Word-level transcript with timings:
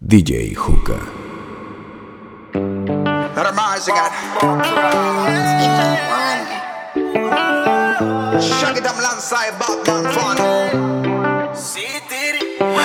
DJ 0.00 0.54
Juca. 0.54 0.94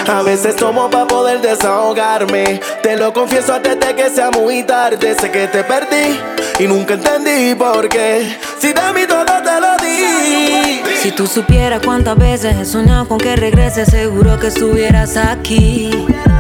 A 0.08 0.22
veces 0.24 0.56
tomo 0.56 0.90
para 0.90 1.06
poder 1.06 1.42
desahogarme. 1.42 2.60
Te 2.82 2.98
lo 2.98 3.14
confieso 3.14 3.54
antes 3.54 3.80
de 3.80 3.96
que 3.96 4.10
sea 4.10 4.32
muy 4.32 4.64
tarde. 4.64 5.16
Sé 5.20 5.30
que 5.30 5.48
te 5.48 5.64
perdí 5.64 6.20
y 6.58 6.68
nunca 6.68 6.96
entendí 6.96 7.54
por 7.54 7.88
qué. 7.90 8.36
Si 8.60 8.74
de 8.74 8.94
mí 8.94 9.02
todo 9.08 9.24
te 9.24 9.60
lo 9.62 9.78
di. 9.78 10.82
Si 11.00 11.12
tú 11.12 11.28
supieras 11.28 11.82
cuántas 11.86 12.18
veces 12.18 12.58
he 12.58 12.66
soñado 12.66 13.08
con 13.08 13.20
que 13.20 13.36
regreses, 13.36 13.90
seguro 13.90 14.40
que 14.40 14.48
estuvieras 14.48 15.16
aquí. 15.16 15.92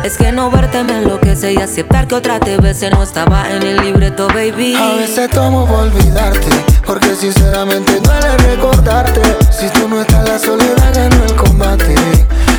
Es 0.03 0.17
que 0.17 0.33
no 0.33 0.51
verte 0.51 0.83
me 0.83 0.97
enloquece 0.97 1.53
y 1.53 1.57
aceptar 1.57 2.09
que 2.09 2.15
otra 2.15 2.37
te 2.37 2.57
bese 2.57 2.89
no 2.89 3.01
estaba 3.03 3.49
en 3.49 3.63
el 3.63 3.77
libreto, 3.77 4.27
baby. 4.27 4.75
A 4.75 4.97
veces 4.97 5.29
tomo 5.29 5.65
por 5.65 5.79
olvidarte, 5.79 6.49
porque 6.85 7.15
sinceramente 7.15 8.01
duele 8.01 8.37
recordarte. 8.39 9.21
Si 9.49 9.69
tú 9.69 9.87
no 9.87 10.01
estás, 10.01 10.27
la 10.27 10.37
soledad 10.37 10.93
ganó 10.93 11.23
el 11.23 11.35
combate. 11.35 11.95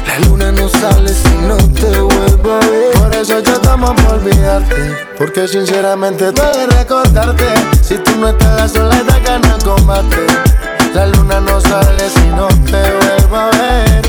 La 0.06 0.26
luna 0.26 0.52
no 0.52 0.70
sale 0.70 1.10
si 1.10 1.34
no 1.46 1.58
te 1.58 2.00
vuelvo 2.00 2.52
a 2.54 2.60
ver. 2.60 2.92
Por 2.94 3.14
eso 3.14 3.40
yo 3.40 3.60
tomo 3.60 3.94
por 3.94 4.14
olvidarte, 4.14 4.96
porque 5.18 5.46
sinceramente 5.46 6.32
duele 6.32 6.66
recordarte. 6.78 7.44
Si 7.82 7.96
tú 7.96 8.12
no 8.20 8.28
estás, 8.28 8.56
la 8.56 8.68
soledad 8.68 9.20
ganó 9.22 9.54
el 9.54 9.62
combate. 9.62 10.16
La 10.94 11.08
luna 11.08 11.40
no 11.40 11.60
sale 11.60 12.08
si 12.08 12.26
no 12.28 12.48
te 12.64 12.80
vuelvo 12.90 13.36
a 13.36 13.50
ver. 13.50 14.02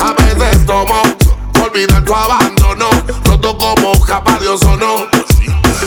A 0.00 0.12
veces 0.12 0.66
tomo 0.66 1.23
olvidar 1.74 2.04
tu 2.04 2.14
abandono. 2.14 2.88
Roto 3.24 3.58
como 3.58 4.00
capa 4.04 4.38
de 4.38 4.46
no. 4.46 5.08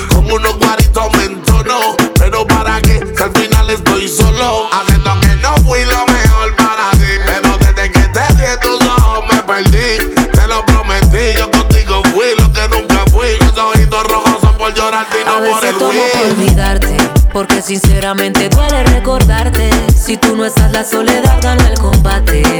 Con 0.09 0.31
unos 0.31 0.57
guaritos 0.57 1.05
me 1.17 1.23
entono. 1.25 1.95
Pero 2.19 2.45
para 2.45 2.81
qué, 2.81 2.99
que 2.99 3.23
al 3.23 3.31
final 3.31 3.69
estoy 3.69 4.07
solo. 4.07 4.67
Haciendo 4.71 5.19
que 5.21 5.35
no 5.37 5.55
fui 5.65 5.85
lo 5.85 6.05
mejor 6.05 6.55
para 6.55 6.91
ti. 6.91 7.13
Pero 7.25 7.57
desde 7.57 7.91
que 7.91 7.99
te 7.99 8.33
di 8.35 8.43
en 8.43 8.59
tus 8.59 8.81
ojos 8.87 9.23
me 9.31 9.43
perdí. 9.43 10.15
Te 10.33 10.47
lo 10.47 10.65
prometí, 10.65 11.37
yo 11.37 11.49
contigo 11.51 12.01
fui 12.13 12.25
lo 12.37 12.51
que 12.51 12.67
nunca 12.67 13.05
fui. 13.11 13.37
Los 13.39 13.57
ojitos 13.57 14.03
rojos 14.07 14.41
son 14.41 14.57
por 14.57 14.73
llorar 14.73 15.07
y 15.13 15.21
A 15.21 15.25
no 15.25 15.33
por 15.35 15.41
veces 15.41 15.69
el 15.69 15.77
tomo 15.77 16.01
por 16.13 16.31
olvidarte, 16.31 16.97
porque 17.31 17.61
sinceramente 17.61 18.49
duele 18.49 18.83
recordarte. 18.83 19.69
Si 19.95 20.17
tú 20.17 20.35
no 20.35 20.45
estás, 20.45 20.71
la 20.71 20.83
soledad 20.83 21.39
gana 21.41 21.67
el 21.69 21.79
combate. 21.79 22.59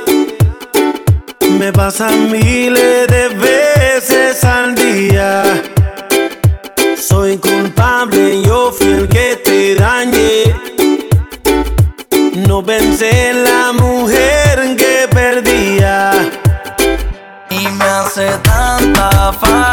Me 1.61 1.71
pasan 1.71 2.31
miles 2.31 3.07
de 3.07 3.27
veces 3.35 4.43
al 4.43 4.73
día. 4.73 5.43
Soy 6.97 7.37
culpable, 7.37 8.41
yo 8.41 8.71
fui 8.71 8.87
el 8.87 9.07
que 9.07 9.39
te 9.45 9.75
dañé. 9.75 10.55
No 12.47 12.65
pensé 12.65 13.29
en 13.29 13.43
la 13.43 13.73
mujer 13.73 14.75
que 14.75 15.07
perdía. 15.11 16.11
Y 17.51 17.67
me 17.67 17.85
hace 17.85 18.25
tanta 18.41 19.31
falta 19.33 19.70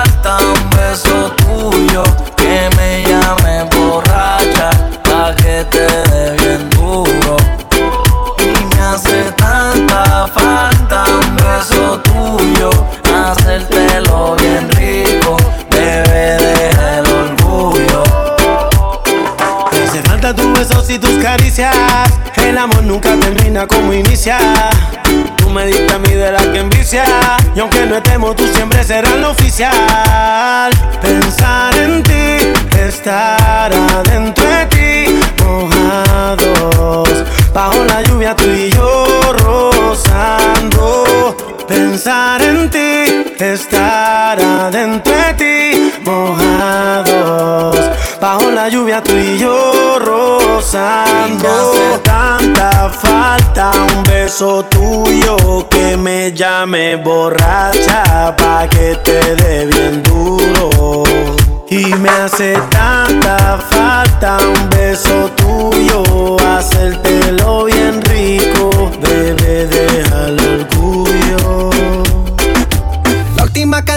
como 23.66 23.92
inicia. 23.92 24.38
Tú 25.36 25.50
me 25.50 25.66
diste 25.66 25.92
a 25.92 25.98
mí 25.98 26.10
de 26.10 26.30
la 26.30 26.38
que 26.52 26.60
envicia. 26.60 27.02
Y 27.54 27.60
aunque 27.60 27.86
no 27.86 27.96
estemos, 27.96 28.36
tú 28.36 28.46
siempre 28.54 28.84
serás 28.84 29.16
lo 29.16 29.30
oficial. 29.30 30.70
Pensar 31.00 31.74
en 31.76 32.02
ti, 32.02 32.52
estar 32.78 33.72
adentro 33.72 34.46
de 34.46 34.66
ti, 34.66 35.18
mojados. 35.42 37.24
Bajo 37.52 37.84
la 37.84 38.02
lluvia, 38.02 38.36
tú 38.36 38.44
y 38.44 38.70
yo 38.70 39.06
rozando. 39.32 41.36
Pensar 41.66 42.42
en 42.42 42.70
ti, 42.70 43.24
estar 43.38 44.40
adentro 44.40 45.12
de 45.12 45.34
ti, 45.34 45.92
mojados. 46.04 47.76
Bajo 48.20 48.50
la 48.50 48.68
lluvia, 48.68 49.02
tú 49.02 49.16
y 49.16 49.38
yo 49.38 49.98
rozando. 49.98 50.27
Me 50.70 50.74
hace 50.76 51.98
tanta 52.04 52.90
falta 52.90 53.70
un 53.70 54.02
beso 54.02 54.62
tuyo 54.64 55.66
que 55.70 55.96
me 55.96 56.30
llame 56.32 56.96
borracha 56.96 58.36
pa' 58.36 58.68
que 58.68 58.94
te 59.02 59.34
dé 59.36 59.64
bien 59.64 60.02
duro. 60.02 61.04
Y 61.70 61.86
me 61.94 62.10
hace 62.10 62.52
tanta 62.68 63.58
falta 63.70 64.36
un 64.36 64.68
beso 64.68 65.30
tuyo, 65.36 66.36
hacértelo 66.38 67.64
bien 67.64 68.02
rico, 68.02 68.90
bebé, 69.00 69.66
deja 69.68 70.26
el. 70.26 70.68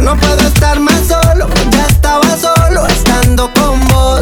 No 0.00 0.16
puedo 0.16 0.40
estar 0.46 0.80
más 0.80 1.00
solo, 1.06 1.48
ya 1.70 1.86
estaba 1.86 2.36
solo 2.36 2.86
estando 2.86 3.50
con 3.54 3.80
vos. 3.88 4.20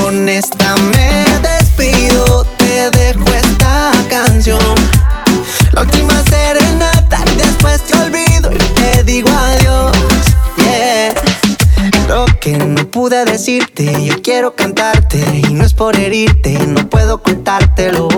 Con 0.00 0.28
esta 0.28 0.74
me 0.76 1.24
despido, 1.40 2.44
te 2.56 2.90
dejo 2.90 3.24
esta 3.34 3.92
canción. 4.08 4.74
La 5.72 5.82
última 5.82 6.22
serenata 6.24 7.18
y 7.32 7.36
después 7.36 7.82
te 7.82 7.94
olvido 7.98 8.50
y 8.52 8.58
te 8.58 9.04
digo 9.04 9.28
adiós. 9.30 9.92
Yeah. 10.58 11.14
Lo 12.08 12.26
que 12.40 12.56
no 12.56 12.88
pude 12.90 13.24
decirte, 13.24 14.04
yo 14.04 14.22
quiero 14.22 14.54
cantarte 14.54 15.18
y 15.48 15.52
no 15.54 15.64
es 15.64 15.74
por 15.74 15.96
herirte, 15.96 16.52
no 16.66 16.88
puedo 16.88 17.22
contártelo. 17.22 18.08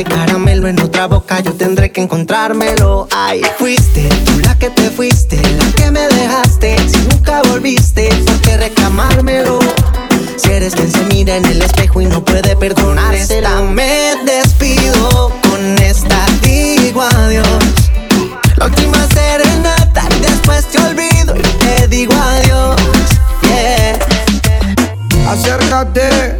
Ese 0.00 0.08
caramelo 0.08 0.66
en 0.66 0.80
otra 0.80 1.06
boca 1.08 1.40
yo 1.40 1.52
tendré 1.52 1.92
que 1.92 2.00
encontrármelo. 2.00 3.06
Ay, 3.14 3.42
fuiste 3.58 4.08
tú 4.24 4.38
la 4.38 4.58
que 4.58 4.70
te 4.70 4.88
fuiste, 4.88 5.36
la 5.58 5.70
que 5.72 5.90
me 5.90 6.08
dejaste. 6.08 6.74
Si 6.88 6.96
nunca 7.08 7.42
volviste, 7.42 8.08
¿por 8.24 8.40
qué 8.40 8.56
reclamármelo? 8.56 9.58
Si 10.36 10.52
eres 10.52 10.74
quien 10.74 10.90
se 10.90 11.04
mira 11.04 11.36
en 11.36 11.44
el 11.44 11.60
espejo 11.60 12.00
y 12.00 12.06
no 12.06 12.24
puede 12.24 12.56
perdonarse, 12.56 13.40
esta 13.40 13.60
me 13.60 14.14
despido, 14.24 15.34
con 15.42 15.76
esta 15.82 16.24
digo 16.40 17.02
adiós. 17.02 17.46
La 18.56 18.64
última 18.64 19.06
serenata 19.08 20.08
y 20.16 20.20
después 20.20 20.64
te 20.68 20.78
olvido 20.78 21.36
y 21.36 21.42
te 21.42 21.88
digo 21.88 22.14
adiós. 22.14 22.80
Acércate, 25.28 26.39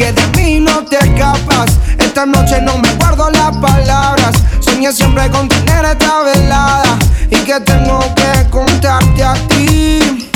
Que 0.00 0.14
de 0.14 0.26
mí 0.28 0.60
no 0.60 0.82
te 0.86 0.96
escapas. 0.96 1.78
Esta 1.98 2.24
noche 2.24 2.58
no 2.62 2.78
me 2.78 2.90
guardo 2.94 3.28
las 3.28 3.54
palabras. 3.58 4.32
Soñé 4.60 4.90
siempre 4.94 5.28
con 5.28 5.46
tener 5.46 5.84
esta 5.84 6.22
velada. 6.22 6.98
Y 7.28 7.36
que 7.36 7.60
tengo 7.60 8.00
que 8.14 8.48
contarte 8.48 9.22
a 9.22 9.34
ti. 9.48 10.30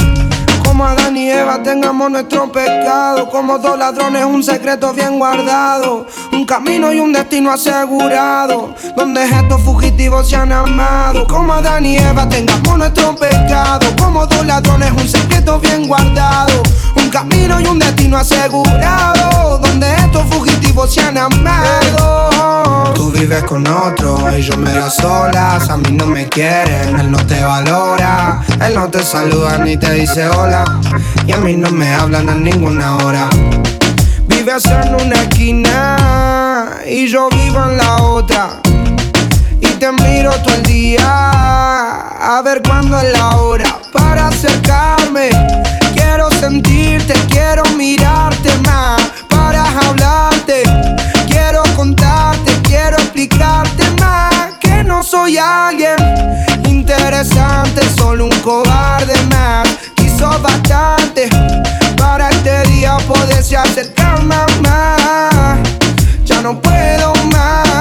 Como 0.62 0.84
Adán 0.84 1.16
y 1.16 1.30
Eva 1.30 1.62
tengamos 1.62 2.10
nuestro 2.10 2.52
pecado. 2.52 3.30
Como 3.30 3.58
dos 3.58 3.78
ladrones, 3.78 4.26
un 4.26 4.44
secreto 4.44 4.92
bien 4.92 5.18
guardado. 5.18 6.08
Un 6.30 6.44
camino 6.44 6.92
y 6.92 7.00
un 7.00 7.14
destino 7.14 7.50
asegurado. 7.50 8.74
Donde 8.94 9.24
estos 9.24 9.62
fugitivos 9.62 10.28
se 10.28 10.36
han 10.36 10.52
amado. 10.52 11.26
Como 11.26 11.54
Adán 11.54 11.86
y 11.86 11.96
Eva 11.96 12.28
tengamos 12.28 12.76
nuestro 12.76 13.16
pecado. 13.16 13.86
Como 13.96 14.26
dos 14.26 14.44
ladrones, 14.44 14.92
un 14.92 15.08
secreto 15.08 15.58
bien 15.58 15.88
guardado. 15.88 16.62
Camino 17.14 17.60
y 17.60 17.66
un 17.68 17.78
destino 17.78 18.18
asegurado. 18.18 19.58
Donde 19.58 19.88
estos 19.94 20.24
fugitivos 20.24 20.92
se 20.92 21.00
han 21.00 21.16
amado. 21.16 22.92
Tú 22.92 23.12
vives 23.12 23.44
con 23.44 23.64
otro 23.68 24.36
y 24.36 24.42
yo 24.42 24.56
me 24.56 24.72
das 24.72 24.96
solas. 24.96 25.70
A 25.70 25.76
mí 25.76 25.92
no 25.92 26.06
me 26.06 26.28
quieren, 26.28 26.98
él 26.98 27.12
no 27.12 27.24
te 27.24 27.40
valora. 27.40 28.40
Él 28.60 28.74
no 28.74 28.88
te 28.88 29.00
saluda 29.04 29.58
ni 29.58 29.76
te 29.76 29.92
dice 29.92 30.28
hola. 30.28 30.64
Y 31.24 31.30
a 31.30 31.36
mí 31.36 31.56
no 31.56 31.70
me 31.70 31.94
hablan 31.94 32.28
a 32.28 32.34
ninguna 32.34 32.96
hora. 32.96 33.28
Vives 34.26 34.64
en 34.64 34.96
una 34.96 35.22
esquina 35.22 36.80
y 36.84 37.06
yo 37.06 37.28
vivo 37.28 37.62
en 37.62 37.76
la 37.76 38.02
otra. 38.02 38.60
Y 39.60 39.68
te 39.68 39.92
miro 39.92 40.32
todo 40.42 40.52
el 40.52 40.64
día 40.64 41.06
a 41.06 42.42
ver 42.44 42.60
cuándo 42.66 42.98
es 42.98 43.12
la 43.16 43.36
hora 43.36 43.78
para 43.92 44.26
acercarme. 44.26 45.30
Quiero 46.14 46.30
sentirte, 46.38 47.12
quiero 47.28 47.64
mirarte 47.76 48.56
más 48.64 49.02
para 49.28 49.64
hablarte. 49.80 50.62
Quiero 51.26 51.64
contarte, 51.74 52.52
quiero 52.62 52.98
explicarte 52.98 53.82
más 53.98 54.54
que 54.60 54.84
no 54.84 55.02
soy 55.02 55.38
alguien 55.38 55.96
interesante, 56.68 57.80
solo 57.96 58.26
un 58.26 58.40
cobarde 58.42 59.20
más 59.28 59.66
bastante 60.40 61.28
para 61.96 62.30
este 62.30 62.62
día 62.68 62.96
poderse 63.08 63.56
acercar 63.56 64.22
más. 64.22 65.58
Ya 66.24 66.40
no 66.42 66.60
puedo 66.60 67.12
más, 67.32 67.73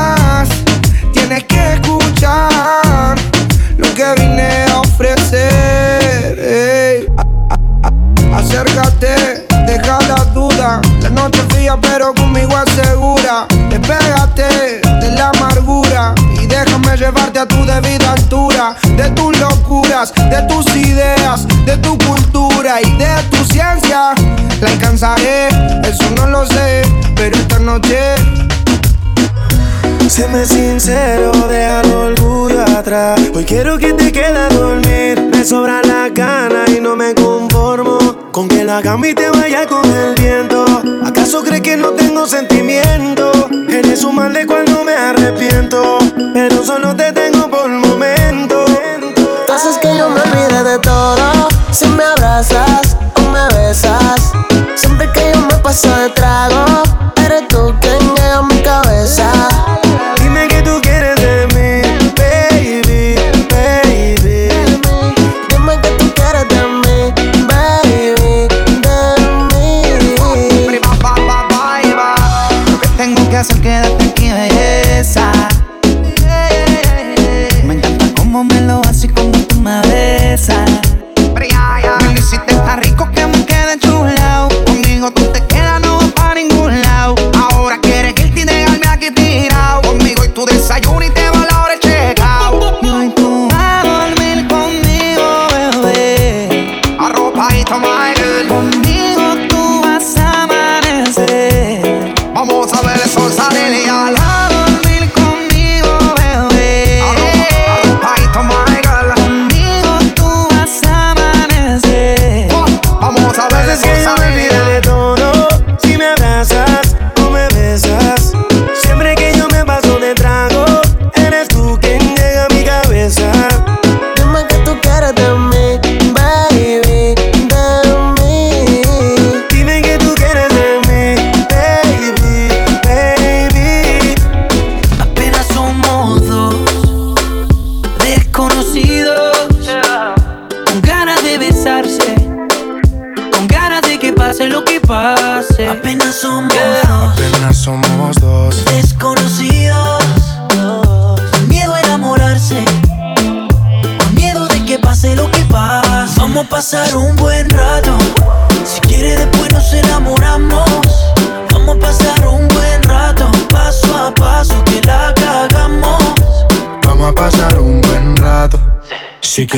Acércate, 8.73 9.45
deja 9.67 9.99
la 10.07 10.25
duda. 10.33 10.81
La 11.01 11.09
noche 11.09 11.39
fría, 11.49 11.77
pero 11.79 12.11
conmigo 12.15 12.55
asegura. 12.57 13.45
Despégate 13.69 14.81
de 14.81 15.11
la 15.11 15.29
amargura 15.29 16.15
y 16.41 16.47
déjame 16.47 16.97
llevarte 16.97 17.39
a 17.39 17.45
tu 17.45 17.63
debida 17.65 18.13
altura. 18.13 18.75
De 18.97 19.11
tus 19.11 19.37
locuras, 19.39 20.11
de 20.15 20.41
tus 20.47 20.65
ideas, 20.75 21.47
de 21.65 21.77
tu 21.77 21.95
cultura 21.99 22.81
y 22.81 22.97
de 22.97 23.23
tu 23.29 23.45
ciencia. 23.45 24.13
La 24.59 24.69
alcanzaré, 24.69 25.49
eso 25.83 26.09
no 26.15 26.25
lo 26.25 26.43
sé, 26.47 26.81
pero 27.15 27.37
esta 27.37 27.59
noche 27.59 28.15
Séme 30.09 30.45
sincero, 30.45 31.31
deja 31.50 31.81
el 31.81 31.91
orgullo 31.91 32.61
atrás. 32.61 33.19
Hoy 33.33 33.45
quiero 33.45 33.77
que 33.79 33.94
te 33.94 34.11
quede 34.11 34.38
a 34.38 34.50
dormir. 34.50 35.19
Me 35.31 35.44
sobra 35.44 35.81
la 35.81 36.09
gana 36.09 36.65
y 36.67 36.79
no 36.79 36.95
me 36.95 37.15
conformo 37.15 37.97
con 38.31 38.47
que 38.47 38.63
la 38.63 38.79
y 38.81 39.13
te 39.15 39.29
vaya 39.29 39.65
con 39.65 39.83
el 39.85 40.13
viento. 40.15 40.65
¿Acaso 41.03 41.41
crees 41.44 41.61
que 41.61 41.77
no 41.77 41.91
tengo 41.91 42.27
sentimiento? 42.27 43.31
Eres 43.69 44.03
un 44.03 44.15
mal 44.15 44.33
de 44.33 44.45
cuando 44.45 44.83
me 44.83 44.94
arrepiento, 44.94 45.97
pero 46.33 46.63
solo 46.63 46.95
te 46.95 47.11
tengo 47.11 47.50
por 47.50 47.69
momento. 47.69 48.65
Haces 49.53 49.77
que 49.79 49.97
yo 49.97 50.09
me 50.09 50.21
olvide 50.21 50.63
de 50.63 50.79
todo 50.79 51.47
si 51.71 51.88
me 51.88 52.03
abrazas 52.03 52.97
o 53.15 53.21
me 53.29 53.47
besas. 53.55 54.31
Siempre 54.75 55.11
que 55.11 55.31
yo 55.33 55.41
me 55.41 55.55
paso 55.55 55.89
de 55.95 56.09
trago, 56.09 56.83
eres 57.23 57.47
tú 57.47 57.73
quien 57.81 58.00
llega 58.15 58.41
mi 58.44 58.61
cabeza. 58.61 59.31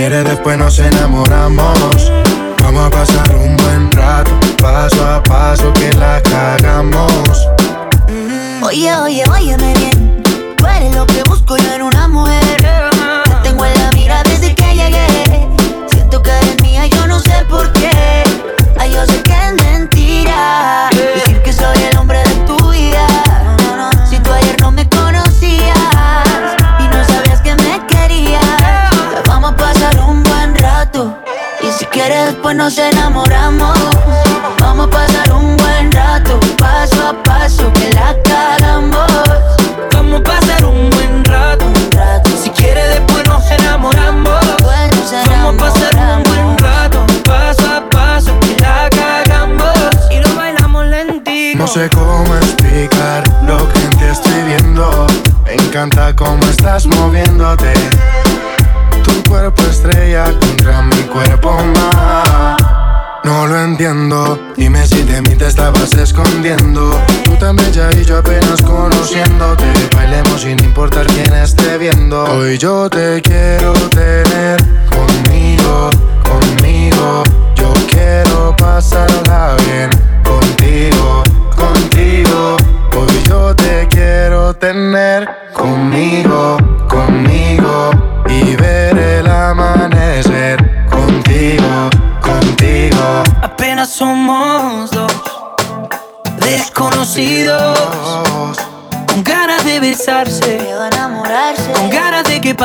Quieres 0.08 0.24
después 0.26 0.56
nos 0.56 0.78
enamoramos. 0.78 2.12
Vamos 2.62 2.86
a 2.86 2.90
pasar 2.92 3.36
un 3.36 3.58
buen 3.58 3.92
rato, 3.92 4.30
paso 4.62 5.04
a 5.04 5.24
paso 5.24 5.74
que 5.74 5.92
la 5.94 6.22
cagamos. 6.22 7.25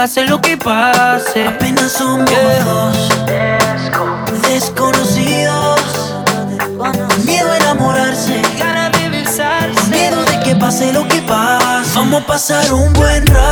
Pase 0.00 0.24
lo 0.24 0.40
que 0.40 0.56
pase. 0.56 1.46
Apenas 1.46 1.92
somos 1.92 2.30
dos 2.64 2.96
desconocidos. 4.48 5.78
Miedo 7.26 7.52
a 7.52 7.56
enamorarse. 7.58 8.40
Ganas 8.58 8.92
de 8.92 9.10
besarse. 9.10 9.90
Miedo 9.90 10.24
de 10.24 10.40
que 10.40 10.56
pase 10.56 10.90
lo 10.90 11.06
que 11.06 11.20
pase. 11.20 11.90
Vamos 11.94 12.22
a 12.22 12.26
pasar 12.26 12.72
un 12.72 12.90
buen 12.94 13.26
rato. 13.26 13.49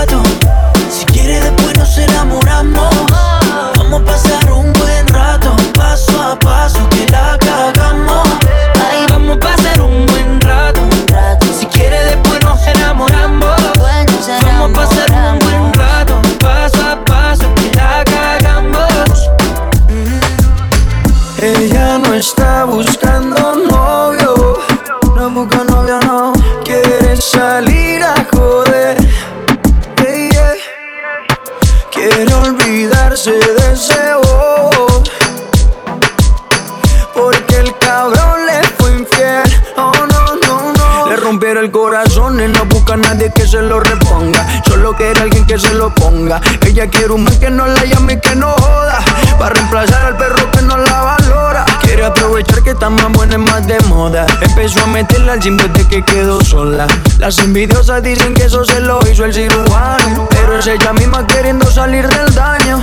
Que 43.38 43.47
se 43.47 43.62
lo 43.62 43.78
reponga. 43.78 44.45
Solo 44.66 44.97
quiere 44.97 45.21
alguien 45.21 45.47
que 45.47 45.59
se 45.59 45.73
lo 45.75 45.95
ponga. 45.95 46.40
Ella 46.66 46.88
quiere 46.88 47.12
un 47.12 47.23
man 47.23 47.38
que 47.38 47.50
no 47.50 47.66
la 47.66 47.85
llame 47.85 48.14
y 48.14 48.21
que 48.21 48.35
no 48.35 48.50
joda. 48.52 48.99
Para 49.38 49.54
reemplazar 49.54 50.07
al 50.07 50.16
perro 50.16 50.50
que 50.50 50.62
no 50.62 50.76
la 50.76 51.00
valora. 51.02 51.64
Quiere 51.80 52.04
aprovechar 52.04 52.62
que 52.62 52.71
está 52.71 52.90
más 52.90 53.11
buena 53.12 53.35
y 53.35 53.38
más 53.38 53.66
de 53.66 53.78
moda. 53.83 54.26
Empezó 54.40 54.83
a 54.83 54.87
meterla 54.87 55.35
al 55.35 55.40
gym 55.40 55.57
desde 55.57 55.87
que 55.87 56.02
quedó 56.04 56.42
sola. 56.45 56.87
Las 57.18 57.38
envidiosas 57.38 58.02
dicen 58.02 58.35
que 58.35 58.45
eso 58.45 58.64
se 58.64 58.80
lo 58.80 58.99
hizo 59.11 59.25
el 59.25 59.33
cirujano. 59.33 60.26
Pero 60.30 60.59
es 60.59 60.66
ella 60.66 60.92
misma 60.92 61.25
queriendo 61.26 61.71
salir 61.71 62.09
del 62.09 62.35
daño. 62.35 62.83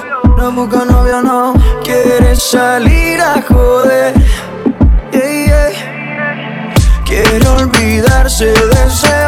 no 0.41 0.51
busca 0.53 0.83
novio, 0.85 1.21
no 1.21 1.53
quiere 1.83 2.35
salir 2.35 3.21
a 3.21 3.43
joder. 3.43 4.11
Yeah, 5.11 5.45
yeah. 5.45 6.73
Quiere 7.05 7.47
olvidarse 7.47 8.45
de 8.45 8.83
ese 8.87 9.27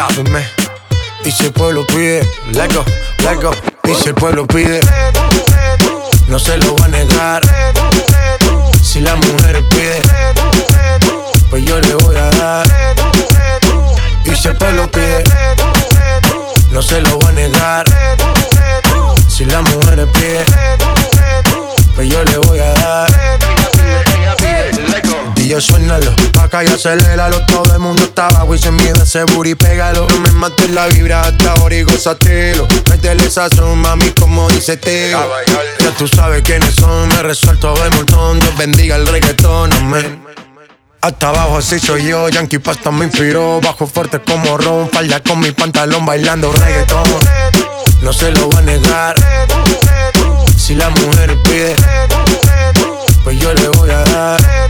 Chipápenme. 0.00 0.46
Y 1.24 1.30
si 1.30 1.46
el 1.46 1.52
pueblo 1.52 1.84
pide, 1.86 2.22
let 2.52 2.72
go, 2.74 2.84
let 3.18 3.36
go. 3.36 3.50
Y 3.84 3.94
si 3.94 4.08
el 4.08 4.14
pueblo 4.14 4.46
pide, 4.46 4.80
no 6.28 6.38
se 6.38 6.56
lo 6.58 6.79
y 26.64 26.68
aceléralo 26.68 27.44
Todo 27.46 27.72
el 27.72 27.78
mundo 27.78 28.02
está 28.02 28.28
abajo 28.28 28.54
y 28.54 28.58
se 28.58 28.70
miedo 28.70 29.02
ese 29.02 29.24
booty, 29.24 29.54
pégalo. 29.54 30.06
No 30.08 30.20
me 30.20 30.30
mates 30.32 30.70
la 30.70 30.86
vibra 30.88 31.22
hasta 31.22 31.52
ahora 31.52 31.74
y 31.74 31.82
gózatelo. 31.82 32.66
Métele 32.88 33.30
sazón, 33.30 33.78
mami, 33.78 34.10
como 34.10 34.48
dice 34.50 34.76
Teo. 34.76 35.20
Ya 35.80 35.90
tú 35.96 36.06
sabes 36.06 36.42
quiénes 36.42 36.74
son, 36.74 37.08
me 37.08 37.22
resuelto 37.22 37.74
de 37.74 37.90
montón. 37.90 38.40
Dios 38.40 38.56
bendiga 38.56 38.96
el 38.96 39.06
reggaetón, 39.06 39.72
amén. 39.72 40.24
Hasta 41.02 41.28
abajo 41.28 41.56
así 41.56 41.78
soy 41.78 42.06
yo, 42.06 42.28
Yankee 42.28 42.58
Pasta 42.58 42.90
me 42.90 43.06
inspiró. 43.06 43.60
Bajo 43.60 43.86
fuerte 43.86 44.20
como 44.20 44.58
Ron, 44.58 44.90
falda 44.90 45.20
con 45.22 45.40
mi 45.40 45.52
pantalón 45.52 46.04
bailando 46.04 46.52
reggaetón. 46.52 47.04
No 48.02 48.12
se 48.12 48.32
lo 48.32 48.50
va 48.50 48.58
a 48.58 48.62
negar. 48.62 49.14
Si 50.56 50.74
la 50.74 50.88
mujer 50.90 51.36
pide 51.42 51.74
Pues 53.24 53.40
yo 53.40 53.52
le 53.54 53.68
voy 53.68 53.90
a 53.90 54.04
dar 54.04 54.69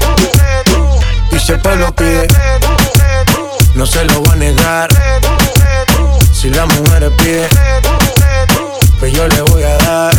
Y 1.51 1.53
si 1.53 1.57
el 1.57 1.63
pueblo 1.63 1.93
pide. 1.97 2.29
No 3.75 3.85
se 3.85 4.05
lo 4.05 4.23
va 4.23 4.35
a 4.35 4.37
negar. 4.37 4.89
Si 6.33 6.49
la 6.49 6.65
mujer 6.65 7.11
pide 7.17 7.49
Pues 9.01 9.13
yo 9.13 9.27
le 9.27 9.43
voy 9.43 9.65
a 9.65 9.77
dar. 9.79 10.15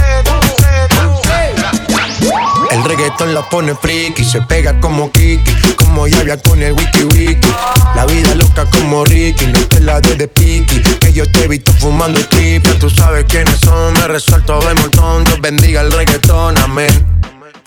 El 2.70 2.84
reggaetón 2.84 3.34
la 3.34 3.48
pone 3.48 3.76
friki, 3.76 4.26
se 4.26 4.42
pega 4.42 4.78
como 4.82 5.10
Kiki, 5.12 5.54
como 5.76 6.06
Yavia 6.06 6.38
con 6.38 6.62
el 6.62 6.74
wiki 6.74 7.04
wiki. 7.04 7.50
La 7.96 8.06
vida 8.06 8.36
loca 8.36 8.66
como 8.66 9.06
Ricky, 9.06 9.48
no 9.48 9.60
te 9.68 9.80
la 9.80 10.02
de 10.02 10.16
de 10.16 10.28
Piki, 10.28 10.82
que 10.82 11.14
yo 11.14 11.26
te 11.32 11.46
he 11.46 11.48
visto 11.48 11.72
fumando 11.74 12.20
strip, 12.20 12.66
ya 12.66 12.80
tú 12.80 12.90
sabes 12.90 13.26
quiénes 13.28 13.60
son, 13.60 13.94
me 13.94 14.08
resuelto 14.08 14.60
de 14.62 14.74
montón, 14.76 15.24
Dios 15.26 15.40
bendiga 15.42 15.82
el 15.82 15.92
reggaetón, 15.92 16.58
amén. 16.58 17.01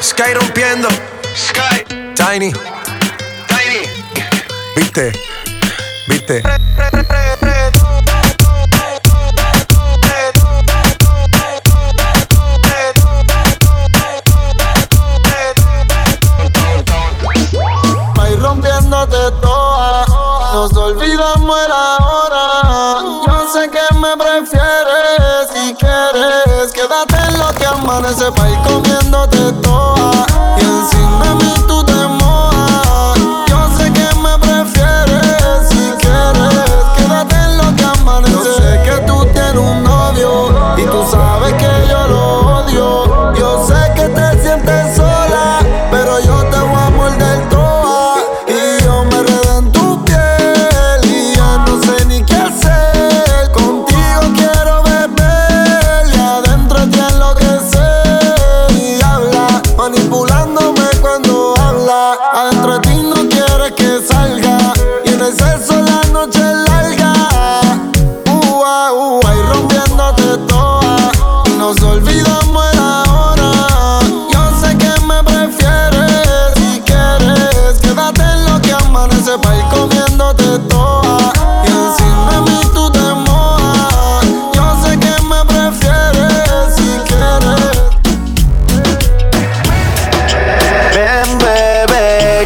Sky 0.00 0.34
rompiendo, 0.34 0.88
Sky, 1.34 1.84
Tiny, 2.14 2.52
Tiny. 3.48 3.88
¿Viste? 4.76 5.12
¿Viste? 6.06 6.42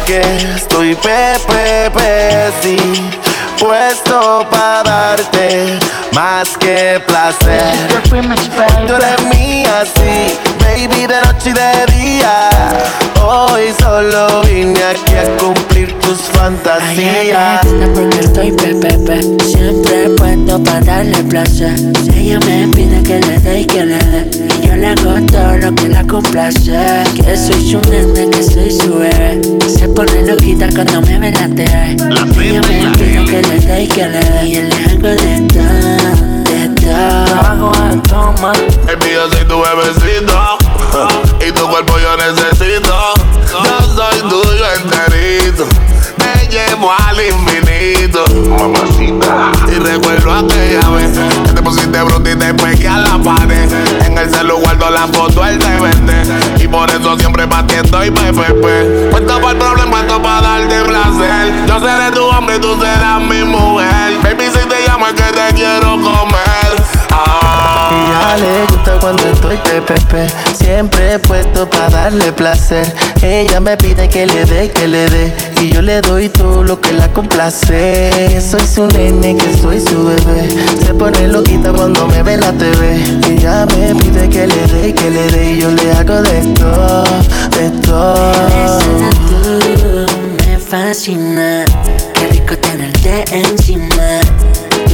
Que 0.09 0.21
estoy 0.55 0.95
pepe, 0.95 1.91
sí, 2.63 2.77
puesto 3.59 4.47
para 4.49 4.81
darte 4.81 5.77
más 6.13 6.57
que 6.57 6.99
placer. 7.05 7.75
Tú 8.09 8.95
eres 8.95 9.37
mía, 9.37 9.83
sí, 9.85 10.48
baby, 10.59 11.07
de 11.07 11.21
noche 11.21 11.49
y 11.49 11.53
de 11.53 11.85
día. 11.93 12.49
Hoy 13.21 13.73
solo 13.79 14.41
vine 14.43 14.79
aquí 14.83 15.15
a 15.15 15.37
cumplir 15.37 15.93
tus 15.99 16.17
fantasías. 16.21 17.61
Ay, 17.63 17.91
porque 17.93 18.19
estoy 18.19 18.51
pepepe, 18.51 19.21
siempre 19.45 20.09
puesto 20.17 20.63
para 20.63 20.79
darle 20.79 21.23
placer. 21.25 21.77
Si 22.03 22.19
ella 22.19 22.39
me 22.39 22.67
pide 22.69 23.03
que 23.03 23.19
le 23.19 23.39
dé 23.39 23.61
y 23.61 23.65
que 23.65 23.85
le 23.85 23.97
dé, 23.97 24.29
y 24.63 24.67
yo 24.67 24.75
le 24.75 24.87
hago 24.87 25.13
todo 25.27 25.57
lo 25.57 25.75
que 25.75 25.89
la 25.89 26.03
complace. 26.05 26.71
Que 27.15 27.37
soy 27.37 27.71
su 27.71 27.81
nene, 27.89 28.29
que 28.29 28.43
soy 28.43 28.71
su 28.71 28.95
bebé. 28.95 29.41
Se 29.67 29.87
pone 29.89 30.25
loquita 30.25 30.67
cuando 30.73 31.01
me 31.01 31.19
ve 31.19 31.31
la 31.31 31.47
TV. 31.49 31.97
Ella 32.41 32.61
me 32.61 32.97
pide 32.97 33.25
que 33.25 33.41
le 33.41 33.59
dé 33.59 33.83
y 33.83 33.87
que 33.87 34.07
le 34.07 34.19
dé, 34.19 34.47
y 34.47 34.51
yo 34.53 34.61
le 34.63 34.75
hago 34.85 35.07
de 35.21 35.47
todo, 35.53 36.28
a 36.93 38.01
toma. 38.07 38.53
Baby, 38.85 39.13
yo 39.13 39.29
soy 39.31 39.45
tu 39.45 39.61
bebecito 39.61 40.57
y 41.47 41.51
tu 41.51 41.67
cuerpo 41.67 41.97
yo 41.99 42.15
necesito. 42.17 43.13
Yo 43.63 43.81
soy 43.95 44.19
tuyo 44.29 44.65
enterito. 44.75 45.65
Me 46.17 46.47
llevo 46.47 46.91
al 46.91 47.17
infinito. 47.19 48.23
Mamacita. 48.49 49.51
Y 49.67 49.79
recuerdo 49.79 50.31
aquella 50.33 50.89
vez 50.89 51.17
que 51.45 51.53
te 51.53 51.61
pusiste 51.61 52.01
bruta 52.03 52.31
y 52.31 52.35
te 52.35 52.53
pegué 52.53 52.87
a 52.87 52.97
la 52.97 53.17
pared. 53.17 53.69
En 54.05 54.17
el 54.17 54.29
celular 54.29 54.59
guardo 54.61 54.89
la 54.89 55.07
foto, 55.07 55.45
él 55.45 55.57
te 55.59 55.79
vende. 55.79 56.63
Y 56.63 56.67
por 56.67 56.89
eso 56.89 57.17
siempre 57.17 57.47
pa' 57.47 57.65
ti 57.65 57.75
estoy 57.75 58.11
PPP. 58.11 59.11
Puesto 59.11 59.39
para 59.39 59.51
el 59.51 59.57
problema, 59.57 59.91
puesto 59.91 60.21
para 60.21 60.41
darte 60.41 60.83
placer. 60.83 61.65
Yo 61.67 61.79
seré 61.79 62.11
tu 62.11 62.25
hombre 62.25 62.57
y 62.57 62.59
tú 62.59 62.79
serás 62.79 63.21
mi 63.21 63.43
mujer. 63.43 64.17
Baby, 64.23 64.45
si 64.45 64.67
te 64.67 64.87
llamo 64.87 65.07
es 65.07 65.13
que 65.13 65.31
te 65.31 65.53
quiero 65.55 65.91
comer. 66.01 66.78
Ella 67.91 68.37
le 68.37 68.65
gusta 68.67 68.99
cuando 68.99 69.23
estoy 69.27 69.57
pepepe, 69.57 70.27
siempre 70.53 71.17
puesto 71.19 71.67
para 71.69 71.89
darle 71.89 72.31
placer. 72.31 72.85
Ella 73.21 73.59
me 73.59 73.75
pide 73.77 74.07
que 74.07 74.25
le 74.27 74.45
dé, 74.45 74.69
que 74.69 74.87
le 74.87 75.09
dé, 75.09 75.33
y 75.61 75.71
yo 75.71 75.81
le 75.81 75.99
doy 76.01 76.29
todo 76.29 76.63
lo 76.63 76.79
que 76.79 76.93
la 76.93 77.11
complace. 77.11 78.39
Soy 78.41 78.65
su 78.67 78.85
nene, 78.87 79.35
que 79.35 79.57
soy 79.57 79.79
su 79.81 80.05
bebé. 80.05 80.49
Se 80.85 80.93
pone 80.93 81.27
loquita 81.27 81.73
cuando 81.73 82.07
me 82.07 82.21
ve 82.21 82.37
la 82.37 82.51
TV. 82.53 83.03
Ella 83.27 83.65
me 83.65 83.95
pide 83.95 84.29
que 84.29 84.47
le 84.47 84.67
dé, 84.67 84.93
que 84.93 85.09
le 85.09 85.31
dé, 85.31 85.51
y 85.53 85.61
yo 85.61 85.71
le 85.71 85.91
hago 85.93 86.21
de 86.21 86.41
todo, 86.53 87.03
de 87.57 87.69
todo. 87.81 88.31
Tú 89.27 90.05
me 90.45 90.57
fascina, 90.59 91.65
qué 92.13 92.27
rico 92.27 92.55
tenerte 92.57 93.25
encima. 93.31 94.08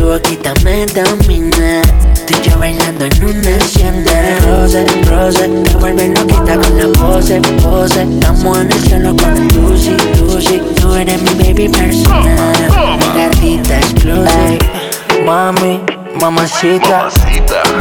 Tu 0.06 0.12
boquita 0.12 0.54
me 0.64 0.86
domina. 0.86 1.82
Tú 2.28 2.36
y 2.38 2.48
yo 2.48 2.60
bailando 2.60 3.06
en 3.06 3.24
una 3.24 3.56
hacienda 3.58 4.12
Rose, 4.46 4.86
rose, 5.10 5.48
te 5.48 5.76
vuelve 5.78 6.10
loquita 6.10 6.60
con 6.60 6.78
la 6.78 6.88
pose, 7.00 7.42
pose. 7.64 8.04
Estamos 8.04 8.60
en 8.60 8.72
el 8.72 8.80
cielo 8.82 9.16
con 9.16 9.48
Lucy, 9.48 9.98
Lucy 10.20 10.62
Tú 10.80 10.94
eres 10.94 11.20
mi 11.24 11.44
baby 11.44 11.70
personal. 11.70 13.00
Mi 13.00 13.20
gatita 13.20 13.78
exclusive 13.80 14.60
Mami, 15.26 15.82
mamacita. 16.22 17.10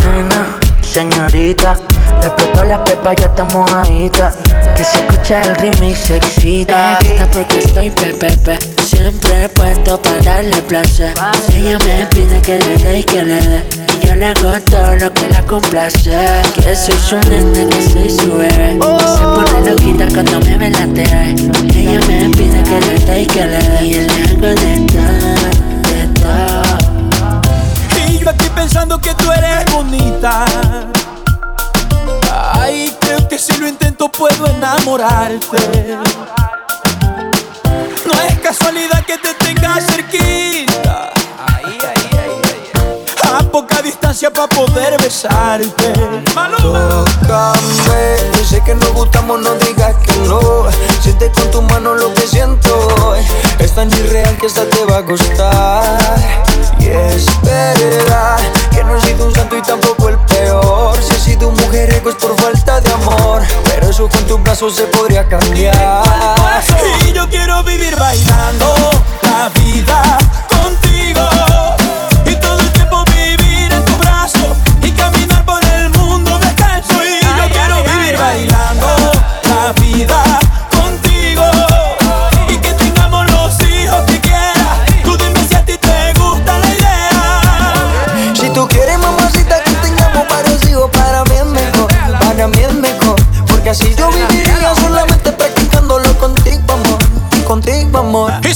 Nena, 0.01 0.47
señorita 0.81 1.77
explotó 2.23 2.65
la 2.65 2.85
pepa, 2.85 3.15
ya 3.15 3.27
estamos 3.27 3.55
mojadita 3.55 4.33
Que 4.77 4.85
se 4.85 4.99
escucha 4.99 5.43
el 5.43 5.57
remix, 5.57 5.99
se 5.99 6.17
excita. 6.17 6.99
Esta 7.01 7.27
porque 7.31 7.59
estoy 7.59 7.91
pepepe 7.91 8.59
Siempre 8.85 9.49
puesto 9.49 10.01
para 10.01 10.21
darle 10.23 10.57
placer. 10.63 11.15
Ella 11.55 11.79
me 11.79 12.07
pide 12.07 12.41
que 12.43 12.59
le 12.59 12.77
dé 12.77 12.99
y 12.99 13.03
que 13.03 13.23
le 13.23 13.41
dé. 13.41 13.65
Y 14.03 14.07
yo 14.07 14.15
le 14.15 14.27
hago 14.27 14.53
todo 14.71 14.95
lo 14.97 15.13
que 15.13 15.29
la 15.31 15.43
complace. 15.43 16.11
Que 16.55 16.77
soy 16.77 16.95
su 16.95 17.17
nene, 17.29 17.67
que 17.69 17.83
soy 17.83 18.11
su 18.11 18.37
bebé. 18.37 18.79
Se 18.79 19.25
pone 19.25 19.71
loquita 19.71 20.07
cuando 20.13 20.41
me 20.41 20.59
ve 20.59 20.71
la 20.71 20.87
TV 20.87 21.35
Ella 21.75 22.01
me 22.07 22.29
pide 22.31 22.63
que 22.63 22.81
le 22.81 22.99
dé 23.05 23.23
y 23.23 23.27
que 23.27 23.45
le 23.47 23.59
dé. 23.59 23.85
Y 23.85 23.91
yo 23.91 24.01
le 24.03 24.23
hago 24.23 24.47
de 24.61 24.87
todo, 24.93 25.35
de 25.89 26.21
todo. 26.21 26.63
Y 28.09 28.19
yo 28.19 28.31
aquí 28.31 28.49
pensando 28.55 29.01
que 29.01 29.15
tú 29.15 29.33
eres 29.33 29.73
bonita. 29.73 30.45
Ay, 32.65 32.91
creo 32.99 33.29
que 33.29 33.39
si 33.39 33.55
lo 33.59 33.69
intento 33.69 34.09
puedo 34.09 34.47
enamorarte. 34.47 35.59
No 38.07 38.13
es 38.23 38.39
casualidad 38.41 39.05
que 39.05 39.19
te 39.19 39.35
tenga 39.35 39.79
cerquita. 39.83 41.13
A 43.35 43.43
poca 43.53 43.83
distancia 43.83 44.31
para 44.31 44.49
poder 44.49 44.97
besarte. 45.03 45.93
Tócame, 46.63 48.17
yo 48.39 48.45
sé 48.47 48.63
que 48.65 48.75
nos 48.75 48.95
gustamos, 48.95 49.43
no 49.43 49.55
digas 49.57 49.95
que 49.97 50.17
no. 50.21 50.41
Siente 51.03 51.31
con 51.33 51.51
tu 51.51 51.61
mano 51.61 51.95
lo 51.95 52.15
que 52.15 52.27
siento. 52.27 53.15
Es 53.59 53.75
tan 53.75 53.93
irreal 53.93 54.39
que 54.39 54.47
hasta 54.47 54.65
te 54.71 54.87
va 54.87 54.97
a 54.97 55.01
gustar. 55.03 55.99
Y 56.79 56.87
es 56.87 57.27
verdad 57.43 58.39
que 58.75 58.85
no 58.85 58.97
he 58.97 59.01
sido 59.01 59.27
un 59.27 59.35
santo 59.35 59.57
y 59.57 59.63
tampoco 59.63 60.09
el 60.09 60.19
peor. 60.19 60.97
Si 61.03 61.13
he 61.15 61.19
sido 61.19 61.49
un 61.49 61.55
mujeriego 61.55 62.11
es 62.11 62.17
por 62.17 62.37
falta 62.41 62.81
de 62.81 62.93
amor. 62.93 63.43
Pero 63.65 63.91
eso 63.91 64.09
con 64.09 64.25
tus 64.27 64.43
brazos 64.43 64.75
se 64.75 64.85
podría 64.85 65.27
cambiar. 65.29 66.03
Y 67.07 67.13
yo 67.13 67.29
quiero 67.29 67.63
vivir 67.63 67.97
bailando 67.97 68.75
la 69.23 69.49
vida 69.51 70.19
contigo. 70.49 71.84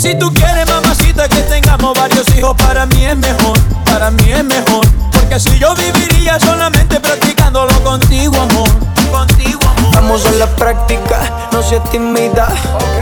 Si 0.09 0.15
tú 0.15 0.33
quieres, 0.33 0.67
mamacita, 0.67 1.29
que 1.29 1.43
tengamos 1.43 1.93
varios 1.93 2.27
hijos, 2.35 2.57
para 2.57 2.87
mí 2.87 3.05
es 3.05 3.17
mejor, 3.17 3.59
para 3.85 4.11
mí 4.11 4.33
es 4.33 4.43
mejor. 4.43 4.87
Porque 5.13 5.35
así 5.35 5.59
yo 5.59 5.75
viviría 5.75 6.41
solamente 6.41 6.99
practicándolo 6.99 7.73
contigo, 7.83 8.35
amor. 8.41 8.71
Contigo, 9.11 9.61
amor. 9.77 9.95
Vamos 9.95 10.25
a 10.25 10.31
la 10.33 10.47
práctica, 10.57 11.49
no 11.53 11.63
seas 11.63 11.83
tímida. 11.91 12.49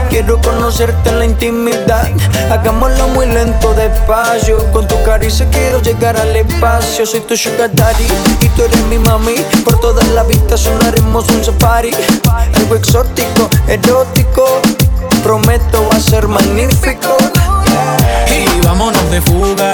Quiero 0.09 0.41
conocerte 0.41 1.09
en 1.09 1.19
la 1.19 1.25
intimidad. 1.25 2.09
Hagámoslo 2.51 3.07
muy 3.09 3.27
lento, 3.27 3.73
despacio. 3.73 4.57
Con 4.73 4.85
tu 4.87 5.01
caricia 5.03 5.49
quiero 5.49 5.81
llegar 5.81 6.17
al 6.17 6.35
espacio. 6.35 7.05
Soy 7.05 7.21
tu 7.21 7.37
sugar 7.37 7.73
daddy 7.73 8.07
y 8.41 8.49
tú 8.49 8.63
eres 8.63 8.83
mi 8.89 8.99
mami. 8.99 9.35
Por 9.63 9.79
toda 9.79 10.03
la 10.13 10.21
habitación 10.21 10.77
haremos 10.85 11.29
un 11.29 11.43
safari. 11.43 11.91
Algo 12.55 12.75
exótico, 12.75 13.49
erótico. 13.67 14.61
Prometo 15.27 15.85
va 15.89 15.97
a 15.97 15.99
ser 15.99 16.25
magnífico. 16.25 17.17
Y 18.31 18.65
vámonos 18.65 19.11
de 19.11 19.19
fuga, 19.19 19.73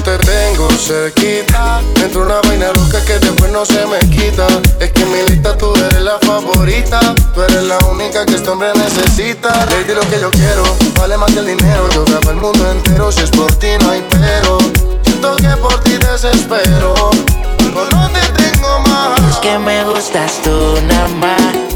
entra 0.89 2.21
una 2.21 2.41
vaina 2.41 2.71
loca 2.73 3.03
que 3.05 3.19
después 3.19 3.51
no 3.51 3.63
se 3.65 3.85
me 3.85 3.99
quita. 4.09 4.47
Es 4.79 4.91
que 4.91 5.03
en 5.03 5.11
mi 5.11 5.21
lista 5.29 5.55
tú 5.55 5.71
eres 5.75 6.01
la 6.01 6.17
favorita, 6.19 6.99
tú 7.35 7.41
eres 7.43 7.63
la 7.63 7.77
única 7.85 8.25
que 8.25 8.35
este 8.35 8.49
hombre 8.49 8.69
necesita. 8.73 9.49
Lady, 9.67 9.93
lo 9.93 10.01
que 10.09 10.19
yo 10.19 10.31
quiero, 10.31 10.63
vale 10.99 11.17
más 11.17 11.31
que 11.31 11.39
el 11.39 11.47
dinero. 11.47 11.87
Yo 11.93 12.03
grabo 12.05 12.31
el 12.31 12.37
mundo 12.37 12.71
entero, 12.71 13.11
si 13.11 13.21
es 13.21 13.29
por 13.29 13.53
ti 13.55 13.67
no 13.79 13.91
hay 13.91 14.03
pero. 14.09 14.57
Siento 15.03 15.35
que 15.35 15.49
por 15.57 15.79
ti 15.83 15.97
desespero, 15.97 17.11
pero 17.57 17.89
no 17.91 18.09
te 18.09 18.41
tengo 18.41 18.79
más. 18.87 19.19
Es 19.29 19.37
que 19.37 19.59
me 19.59 19.83
gustas 19.83 20.41
tú 20.43 20.79
nada 20.87 21.07
más, 21.09 21.55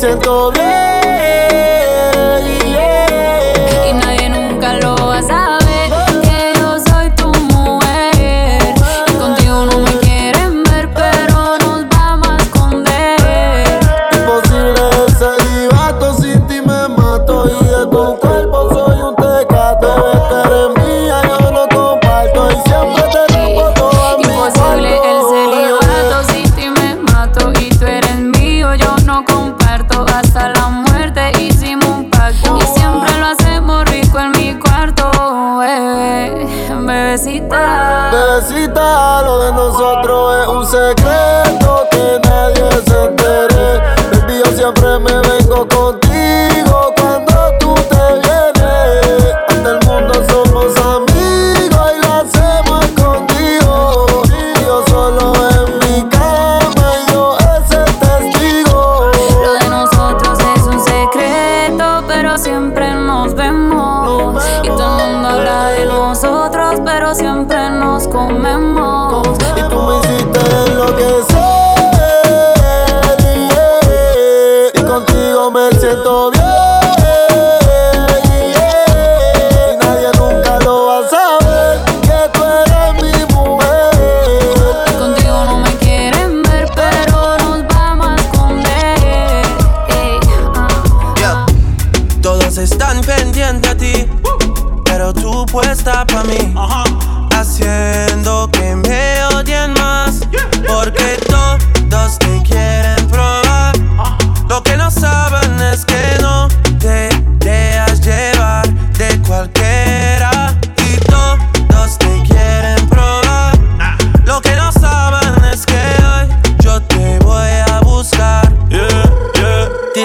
siento 0.00 0.50
bien 0.52 0.79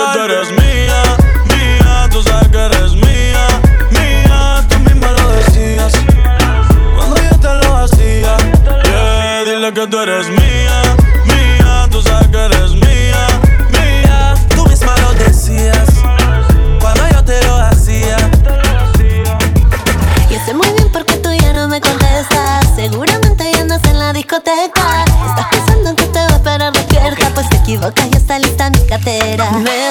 Va 0.00 0.12
que 0.12 0.18
tú 0.18 0.24
eres 0.24 0.50
mía, 0.50 1.02
mía. 1.44 2.08
Tú 2.10 2.22
sabes 2.22 2.48
que 2.48 2.58
eres 2.58 2.92
mía, 2.94 3.46
mía. 3.90 4.66
Tú 4.68 4.78
misma 4.80 5.10
lo 5.12 5.28
decías. 5.32 5.92
Cuando 6.96 7.16
yo 7.22 7.38
te 7.38 7.66
lo 7.66 7.76
hacía. 7.76 8.36
Yeah, 8.84 9.44
dile 9.44 9.72
que 9.72 9.86
tú 9.86 10.00
eres 10.00 10.28
mía, 10.28 10.82
mía. 11.26 11.88
Tú 11.90 12.02
sabes 12.02 12.28
que 12.28 12.38
eres 12.38 12.72
mía, 12.72 13.26
mía. 13.70 14.34
Tú 14.54 14.66
misma 14.66 14.94
lo 14.98 15.12
decías 15.14 15.88
cuando 16.80 17.08
yo 17.10 17.24
te 17.24 17.42
lo 17.46 17.56
hacía. 17.56 18.16
Yo 20.30 20.38
sé 20.46 20.54
muy 20.54 20.68
bien 20.72 20.90
por 20.90 21.04
qué 21.04 21.16
tú 21.16 21.30
ya 21.32 21.52
no 21.52 21.68
me 21.68 21.80
contestas. 21.80 22.66
Seguramente 22.74 23.50
ya 23.52 23.60
andas 23.60 23.84
en 23.84 23.98
la 23.98 24.12
discoteca. 24.12 25.04
Estás 25.28 25.46
pensando 25.50 25.90
en 25.90 25.96
que 25.96 26.06
te 26.06 26.18
voy 26.20 26.32
a 26.32 26.36
esperar 26.36 26.72
despierta. 26.72 27.30
Pues 27.34 27.48
te 27.48 27.56
equivocas, 27.56 28.10
ya 28.10 28.18
está 28.18 28.38
lista 28.38 28.70
mi 28.70 28.86
cartera. 28.86 29.50
Me 29.52 29.81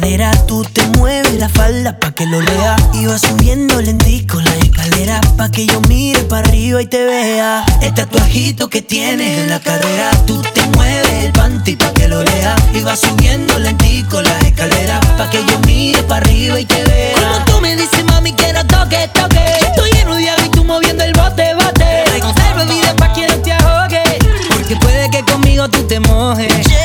en 0.00 0.10
cadera, 0.18 0.30
tú 0.46 0.64
te 0.64 0.82
mueves 0.98 1.34
la 1.34 1.48
falda 1.48 1.98
pa' 1.98 2.12
que 2.12 2.24
lo 2.26 2.40
lea. 2.40 2.76
Vas 3.06 3.20
subiendo 3.22 3.80
lentico 3.80 4.40
la 4.40 4.54
escalera 4.56 5.20
pa' 5.36 5.50
que 5.50 5.66
yo 5.66 5.80
mire 5.88 6.22
para 6.22 6.48
arriba 6.48 6.80
y 6.80 6.86
te 6.86 7.04
vea. 7.04 7.64
El 7.82 7.92
tatuajito 7.92 8.68
que 8.68 8.82
tienes 8.82 9.38
en 9.38 9.50
la 9.50 9.60
cadera, 9.60 10.10
tú 10.26 10.40
te 10.54 10.62
mueves 10.76 11.24
el 11.24 11.32
panty 11.32 11.76
pa' 11.76 11.92
que 11.92 12.08
lo 12.08 12.22
lea. 12.22 12.56
Vas 12.84 13.00
subiendo 13.00 13.58
lentico 13.58 14.22
la 14.22 14.38
escalera 14.40 15.00
pa' 15.18 15.28
que 15.28 15.44
yo 15.44 15.58
mire 15.66 16.02
para 16.04 16.24
arriba 16.24 16.58
y 16.60 16.64
te 16.64 16.82
vea. 16.84 17.14
Como 17.14 17.44
tú 17.44 17.60
me 17.60 17.76
dices, 17.76 18.04
mami, 18.04 18.32
quiero 18.32 18.64
toque, 18.66 19.08
toque. 19.12 19.42
Estoy 19.60 19.90
lleno 19.92 20.14
de 20.14 20.30
agua 20.30 20.46
y 20.46 20.50
tú 20.50 20.64
moviendo 20.64 21.04
el 21.04 21.12
bote, 21.12 21.54
bote. 21.54 22.04
Conserva 22.20 22.64
vida 22.64 22.94
pa' 22.96 23.12
que 23.12 23.26
no 23.26 23.36
te 23.42 23.52
ahogue. 23.52 24.02
Porque 24.48 24.76
puede 24.76 25.10
que 25.10 25.22
conmigo 25.24 25.68
tú 25.68 25.82
te 25.86 26.00
mojes. 26.00 26.66
Que 26.66 26.80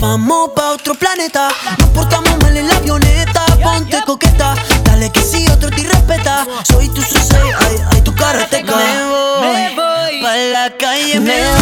vamos 0.00 0.50
pa' 0.54 0.72
otro 0.72 0.94
planeta. 0.94 1.48
Nos 1.78 1.88
portamos 1.90 2.36
mal 2.42 2.56
en 2.56 2.68
la 2.68 2.76
avioneta. 2.76 3.44
Ponte 3.62 4.00
coqueta, 4.06 4.54
dale 4.84 5.10
que 5.10 5.20
si 5.20 5.48
otro 5.48 5.70
te 5.70 5.82
respeta. 5.82 6.46
Soy 6.64 6.88
tu 6.88 7.02
sensei, 7.02 7.50
ay, 7.60 7.76
ay, 7.92 8.00
tu 8.02 8.14
karateca. 8.14 8.76
Me 8.76 9.04
voy, 9.04 9.52
me 9.52 9.74
voy 9.74 10.22
pa' 10.22 10.36
la 10.36 10.70
calle, 10.76 11.20
me, 11.20 11.40
voy 11.40 11.57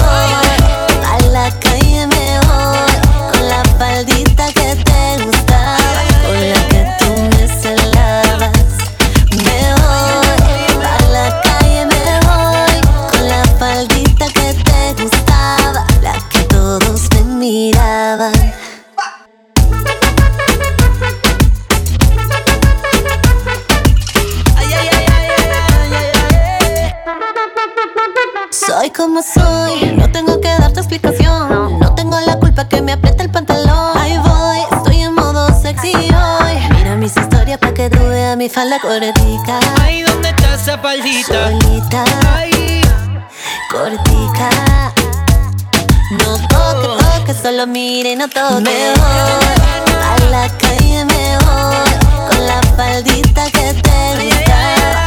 mi 38.46 38.50
falda 38.50 38.78
cortica. 38.78 39.58
Ay, 39.82 40.02
¿dónde 40.02 40.28
está 40.28 40.54
esa 40.54 40.78
faldita? 40.78 41.50
Solita, 41.50 42.04
Ay, 42.36 42.80
cortica. 43.70 44.50
No 46.10 46.38
toque, 46.46 47.02
toque, 47.02 47.34
solo 47.34 47.66
mire 47.66 48.12
y 48.12 48.16
no 48.16 48.28
toque. 48.28 48.60
Me 48.60 48.92
voy 49.00 49.46
a 50.00 50.30
la 50.30 50.48
calle, 50.58 51.04
me 51.06 51.38
voy 51.38 52.28
con 52.28 52.46
la 52.46 52.60
faldita 52.76 53.50
que 53.50 53.74
te 53.82 54.24
gustaba, 54.24 55.06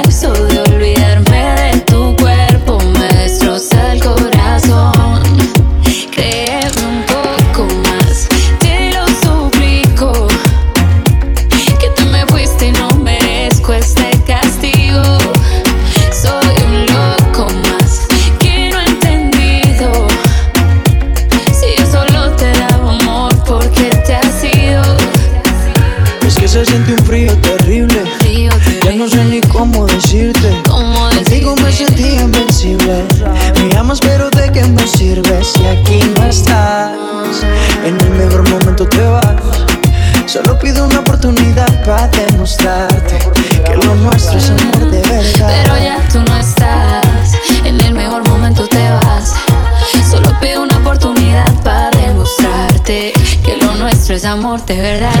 amor 54.31 54.65
de 54.65 54.81
verdad. 54.81 55.20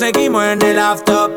seguimos 0.00 0.42
en 0.46 0.62
el 0.62 0.78
after 0.78 1.29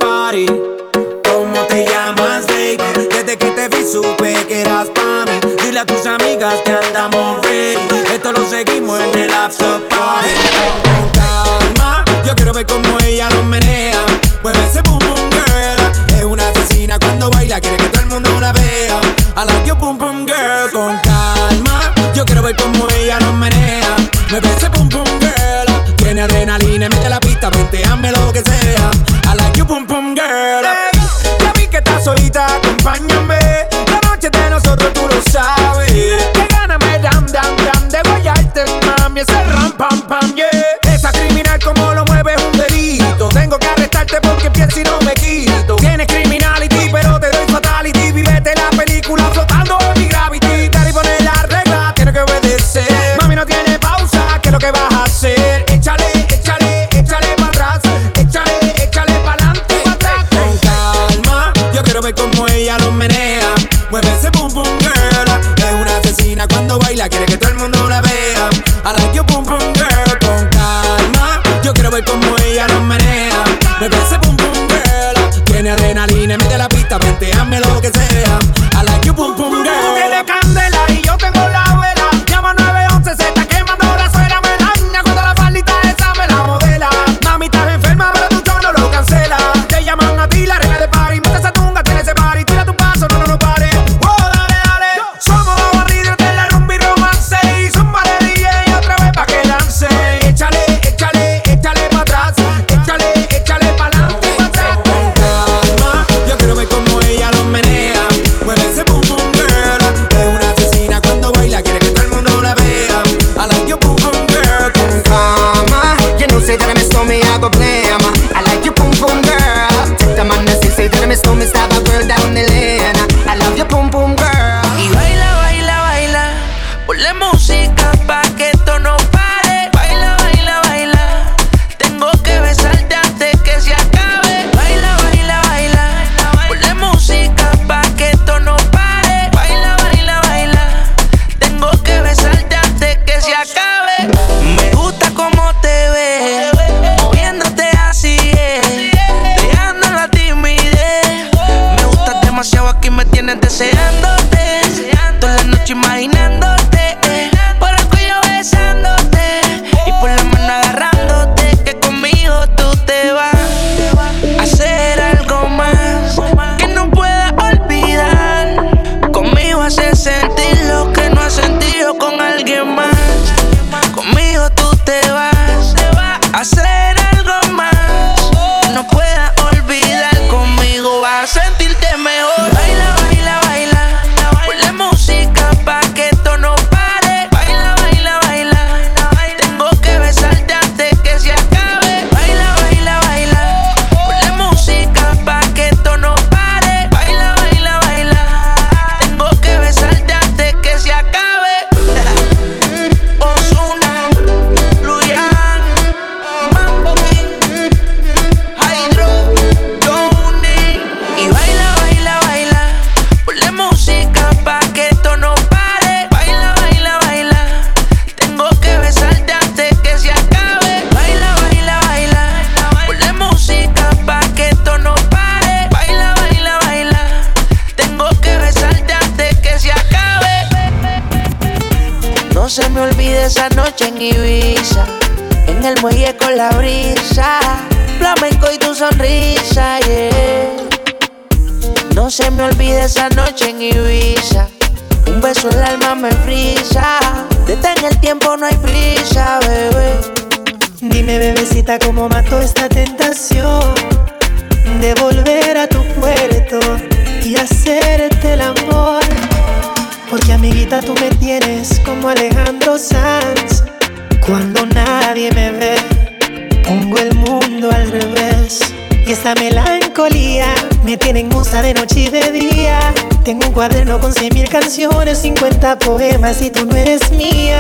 si 276.34 276.50
tú 276.50 276.66
no 276.66 276.76
eres 276.76 277.12
mía? 277.12 277.60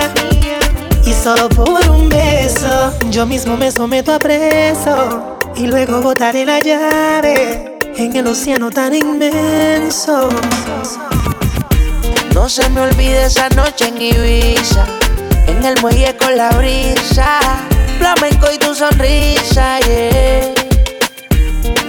Y 1.05 1.13
solo 1.13 1.49
por 1.49 1.87
un 1.89 2.09
beso, 2.09 2.93
yo 3.09 3.25
mismo 3.25 3.55
me 3.57 3.71
someto 3.71 4.13
a 4.13 4.19
preso. 4.19 5.37
Y 5.55 5.67
luego 5.67 6.01
botaré 6.01 6.45
la 6.45 6.59
llave 6.59 7.77
en 7.97 8.15
el 8.15 8.27
océano 8.27 8.71
tan 8.71 8.93
inmenso. 8.93 10.29
No 12.33 12.49
se 12.49 12.67
me 12.69 12.81
olvide 12.81 13.25
esa 13.25 13.49
noche 13.49 13.89
en 13.89 14.01
Ibiza, 14.01 14.85
en 15.47 15.63
el 15.63 15.79
muelle 15.81 16.15
con 16.17 16.35
la 16.35 16.49
brisa, 16.49 17.39
flamenco 17.99 18.47
y 18.53 18.57
tu 18.57 18.73
sonrisa, 18.73 19.79
yeah. 19.81 20.53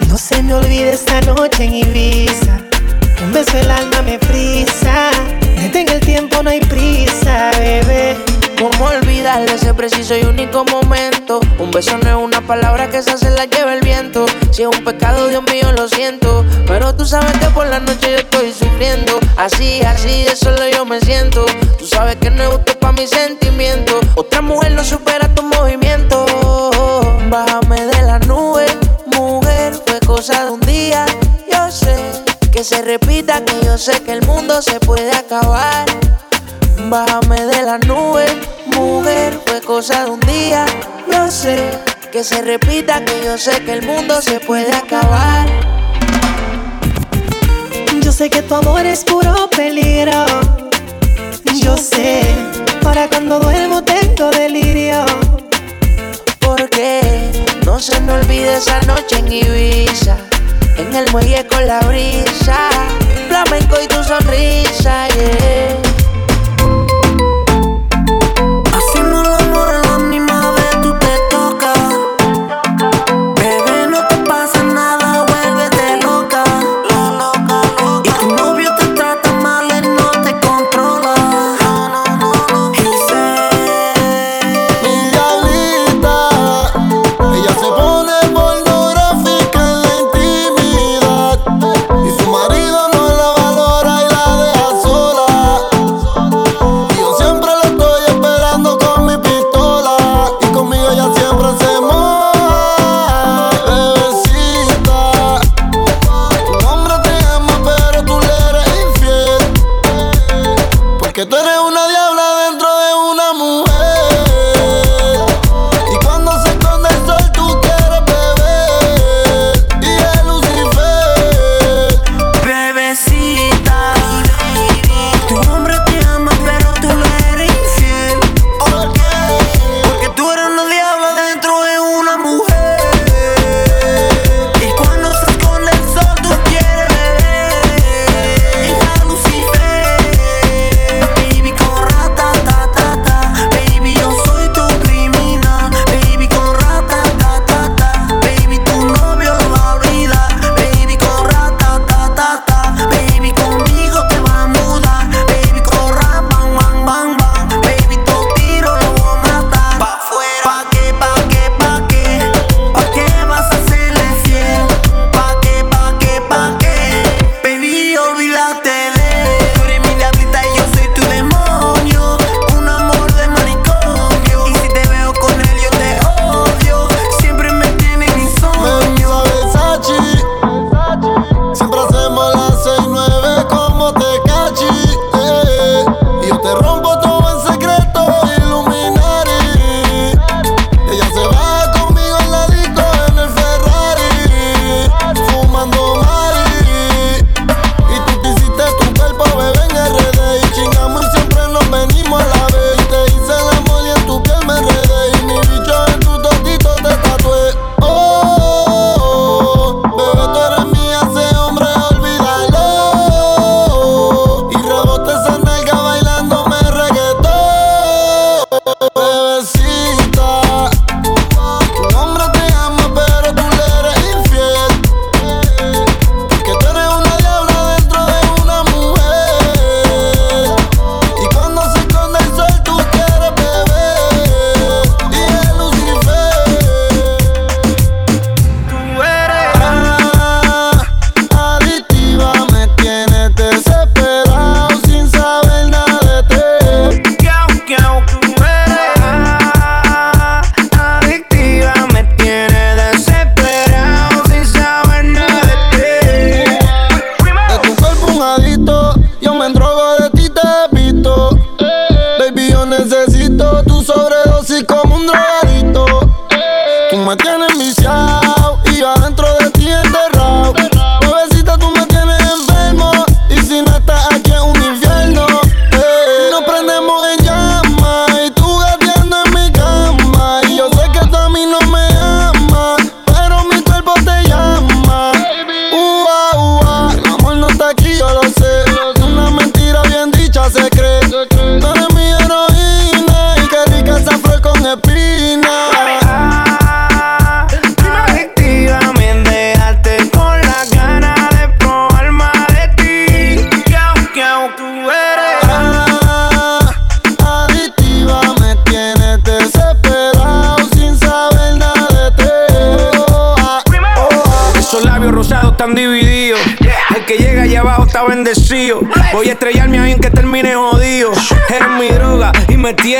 No 0.09 0.19
se 0.19 0.43
me 0.43 0.55
olvide 0.55 0.93
esa 0.93 1.21
noche 1.23 1.65
en 1.65 1.75
Ibiza, 1.77 2.59
un 3.25 3.33
beso 3.33 3.57
el 3.57 3.71
alma 3.71 4.03
me 4.03 4.19
frisa. 4.19 5.14
Dale 9.35 9.53
ese 9.53 9.75
preciso 9.75 10.17
y 10.17 10.23
único 10.23 10.65
momento. 10.65 11.41
Un 11.59 11.73
beso 11.73 11.99
no 11.99 12.09
es 12.09 12.15
una 12.15 12.41
palabra 12.47 12.89
que 12.89 12.99
esa 12.99 13.19
se 13.19 13.31
la 13.31 13.47
lleva 13.47 13.75
el 13.75 13.81
viento. 13.81 14.27
Si 14.53 14.63
es 14.63 14.69
un 14.69 14.85
pecado, 14.85 15.27
Dios 15.27 15.43
mío, 15.51 15.73
lo 15.73 15.89
siento. 15.89 16.45
Pero 16.69 16.95
tú 16.95 17.05
sabes 17.05 17.33
que 17.39 17.47
por 17.47 17.67
la 17.67 17.81
noche 17.81 18.13
yo 18.13 18.19
estoy 18.19 18.53
sufriendo. 18.53 19.19
Así, 19.37 19.83
así, 19.83 20.23
de 20.23 20.37
solo 20.37 20.69
yo 20.69 20.87
me 20.87 21.01
siento. 21.01 21.45
Tú 21.81 21.85
sabes 21.85 22.15
que 22.15 22.31
no 22.31 22.45
es 22.45 22.49
justo 22.51 22.79
para 22.79 22.93
mis 22.93 23.11
sentimientos. 23.11 24.07
Otra 24.15 24.41
mujer 24.41 24.71
no 24.71 24.85
supera 24.85 25.27
tus 25.35 25.45
movimientos. 25.45 26.31
Bájame 27.29 27.87
de 27.87 28.03
la 28.03 28.21
nube, 28.21 28.67
mujer, 29.07 29.75
fue 29.85 29.99
cosa 29.99 30.45
de 30.45 30.51
un 30.53 30.61
día. 30.61 31.07
Yo 31.51 31.73
sé 31.73 31.97
que 32.53 32.63
se 32.63 32.83
repita, 32.83 33.45
que 33.45 33.67
yo 33.67 33.79
sé 33.79 34.01
que 34.05 34.13
el 34.13 34.25
mundo 34.25 34.63
se 34.63 34.79
puede 34.79 35.11
acabar. 35.11 35.87
Bájame 36.77 37.41
de 37.47 37.63
la 37.63 37.79
nube, 37.79 38.27
mujer, 38.67 39.39
fue 39.47 39.61
cosa 39.61 40.05
de 40.05 40.11
un 40.11 40.21
día. 40.21 40.67
Lo 41.07 41.31
sé, 41.31 41.57
que 42.13 42.23
se 42.25 42.43
repita, 42.43 43.05
que 43.05 43.25
yo 43.25 43.39
sé 43.39 43.63
que 43.65 43.73
el 43.73 43.83
mundo 43.87 44.21
se 44.21 44.41
puede 44.41 44.73
acabar. 44.75 45.49
Yo 48.03 48.13
sé 48.13 48.29
que 48.29 48.43
tu 48.43 48.55
amor 48.55 48.85
es 48.85 49.05
puro 49.05 49.49
peligro. 49.51 50.27
Yo 51.55 51.77
sé, 51.77 52.23
para 52.83 53.09
cuando 53.09 53.39
duermo 53.41 53.83
tengo 53.83 54.31
delirio. 54.31 55.05
Porque 56.41 57.01
no 57.65 57.81
se 57.81 57.99
me 58.01 58.13
olvide 58.13 58.57
esa 58.57 58.81
noche 58.83 59.19
en 59.19 59.33
Ibiza, 59.33 60.17
en 60.77 60.95
el 60.95 61.11
muelle 61.11 61.47
con 61.47 61.67
la 61.67 61.81
brisa, 61.81 62.69
flamenco 63.29 63.77
y 63.83 63.89
tu 63.89 64.05
sonrisa, 64.05 65.09
yeah. 65.09 65.84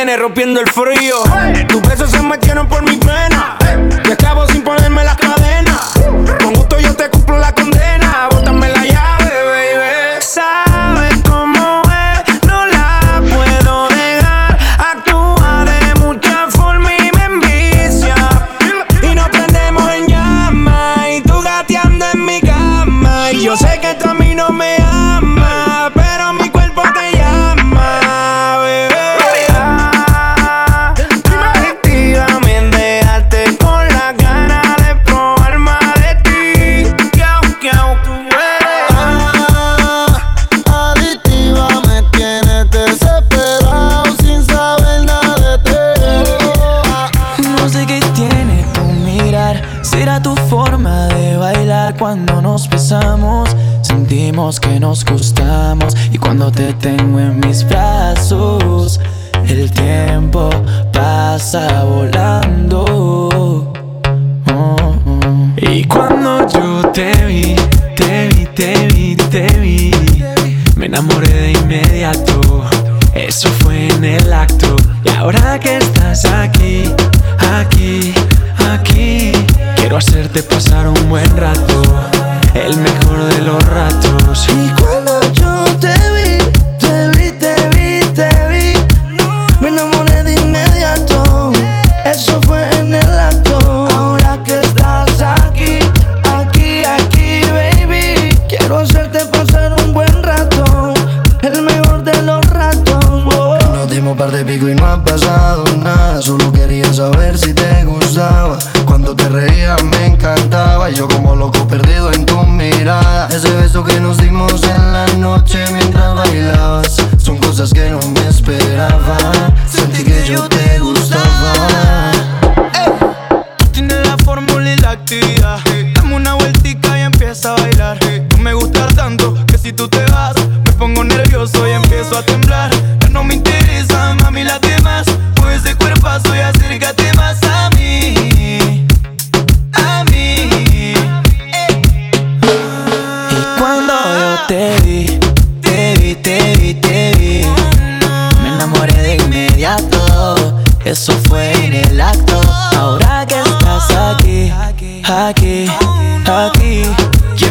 Tiene 0.05 0.19
rompiendo 0.19 0.44
te 56.65 56.73
tengo 56.75 57.04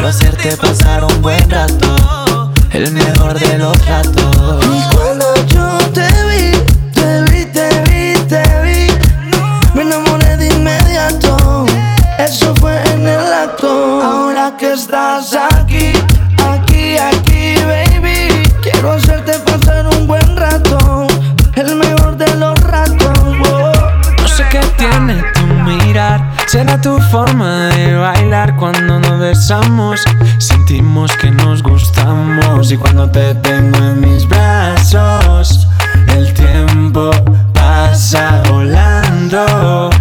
quiero 0.04 0.18
hacerte 0.18 0.58
pasar 0.58 1.06
un 1.06 1.22
buen 1.22 1.50
rato, 1.50 2.52
el 2.72 2.92
mejor 2.92 3.40
de 3.40 3.58
los 3.58 3.86
ratos. 3.86 4.66
Y 4.66 4.94
cuando 4.94 5.34
yo 5.48 5.78
te 5.94 6.08
vi, 6.28 6.52
te 6.92 7.22
vi, 7.22 7.46
te 7.46 7.70
vi, 7.88 8.20
te 8.28 8.44
vi, 8.64 8.88
me 9.74 9.84
enamoré 9.84 10.36
de 10.36 10.48
inmediato. 10.48 11.66
Eso 12.20 12.54
fue 12.56 12.84
en 12.92 13.08
el 13.08 13.34
acto. 13.34 14.02
Ahora 14.04 14.58
que 14.60 14.74
estás 14.74 15.38
aquí, 15.54 15.94
aquí, 16.52 16.98
aquí, 16.98 17.56
baby, 17.66 18.44
quiero 18.62 18.92
hacerte 18.92 19.40
pasar 19.40 19.88
un 19.88 20.06
buen 20.06 20.36
rato, 20.36 21.08
el 21.56 21.76
mejor 21.78 22.18
de 22.18 22.28
los 22.36 22.60
ratos. 22.60 23.18
wow. 23.24 23.72
No 24.22 24.28
sé 24.28 24.44
qué 24.52 24.60
tiene 24.76 25.24
tu 25.34 25.46
mirar, 25.64 26.30
será 26.46 26.82
tu 26.82 27.00
forma 27.10 27.68
de 27.70 27.96
bailar 27.96 28.23
cuando 28.58 29.00
nos 29.00 29.20
besamos. 29.20 30.02
Sentimos 30.40 31.16
que 31.18 31.30
nos 31.30 31.62
gustamos 31.62 32.72
y 32.72 32.78
cuando 32.78 33.08
te 33.10 33.36
tengo 33.36 33.78
en 33.78 34.02
mis 34.02 34.28
brazos, 34.28 35.68
el 36.08 36.34
tiempo 36.34 37.12
pasa 37.54 38.42
volando. 38.50 39.92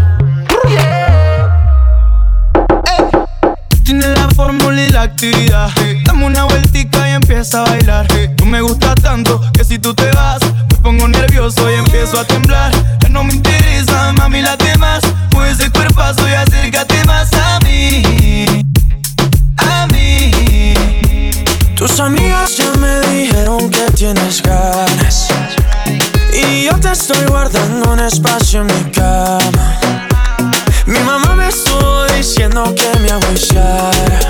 La 3.93 4.28
fórmula 4.35 4.83
y 4.83 4.89
la 4.89 5.03
actividad. 5.03 5.70
Dame 6.05 6.24
una 6.24 6.45
vueltica 6.45 7.11
y 7.11 7.12
empieza 7.12 7.62
a 7.62 7.68
bailar. 7.68 8.07
Tú 8.37 8.47
me 8.47 8.62
gustas 8.62 8.95
tanto 9.03 9.43
que 9.53 9.62
si 9.62 9.78
tú 9.78 9.93
te 9.93 10.11
vas, 10.12 10.41
me 10.70 10.78
pongo 10.78 11.07
nervioso 11.07 11.70
y 11.70 11.74
empiezo 11.74 12.18
a 12.18 12.24
temblar. 12.24 12.72
Ya 13.01 13.11
no 13.11 13.22
me 13.24 13.35
interesa, 13.35 14.12
mami, 14.14 14.41
las 14.41 14.57
demás. 14.57 15.03
Pues 15.30 15.61
ese 15.61 15.70
cuerpazo 15.70 16.26
y 16.26 16.33
amigas 22.03 22.57
ya 22.57 22.70
me 22.80 23.00
dijeron 23.12 23.70
que 23.70 23.84
tienes 23.92 24.42
ganas. 24.42 25.28
Y 26.32 26.64
yo 26.64 26.78
te 26.80 26.90
estoy 26.90 27.24
guardando 27.26 27.92
un 27.92 28.00
espacio 28.00 28.62
en 28.62 28.66
mi 28.66 28.90
cama. 28.90 29.78
Mi 30.86 30.98
mamá 31.00 31.36
me 31.36 31.48
estuvo 31.48 32.05
diciendo 32.16 32.74
que 32.74 32.98
me 33.00 33.11
aguiciara. 33.11 34.20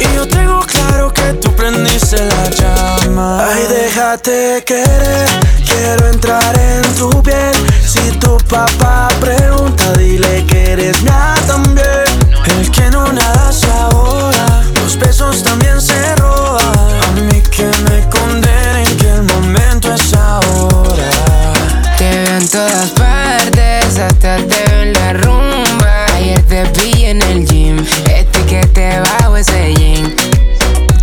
Y 0.00 0.16
yo 0.16 0.26
tengo 0.26 0.60
claro 0.60 1.12
que 1.12 1.32
tú 1.34 1.54
prendiste 1.54 2.18
la 2.26 2.50
llama. 2.50 3.46
Ay, 3.46 3.66
déjate 3.68 4.64
querer, 4.66 5.28
quiero 5.64 6.08
entrar 6.08 6.58
en 6.58 6.82
tu 6.94 7.22
piel. 7.22 7.54
Si 7.86 8.10
tu 8.18 8.36
papá 8.48 9.08
pregunta, 9.20 9.92
dile 9.92 10.44
que 10.46 10.72
eres 10.72 11.00
mía 11.02 11.34
también. 11.46 12.08
El 12.46 12.70
que 12.70 12.90
no 12.90 13.12
nada 13.12 13.52
se 13.52 13.70
ahora, 13.70 14.62
los 14.74 14.98
besos 14.98 15.42
también 15.42 15.80
se 15.80 15.97
todas 22.58 22.90
partes, 22.90 23.98
hasta 23.98 24.36
te 24.36 24.64
veo 24.64 24.82
en 24.82 24.92
la 24.92 25.12
rumba. 25.12 26.06
Ayer 26.14 26.42
te 26.42 26.64
vi 26.80 27.04
en 27.04 27.22
el 27.22 27.46
gym, 27.46 27.78
este 28.12 28.40
que 28.46 28.66
te 28.66 29.00
bajo 29.00 29.36
ese 29.36 29.74
jean. 29.74 30.16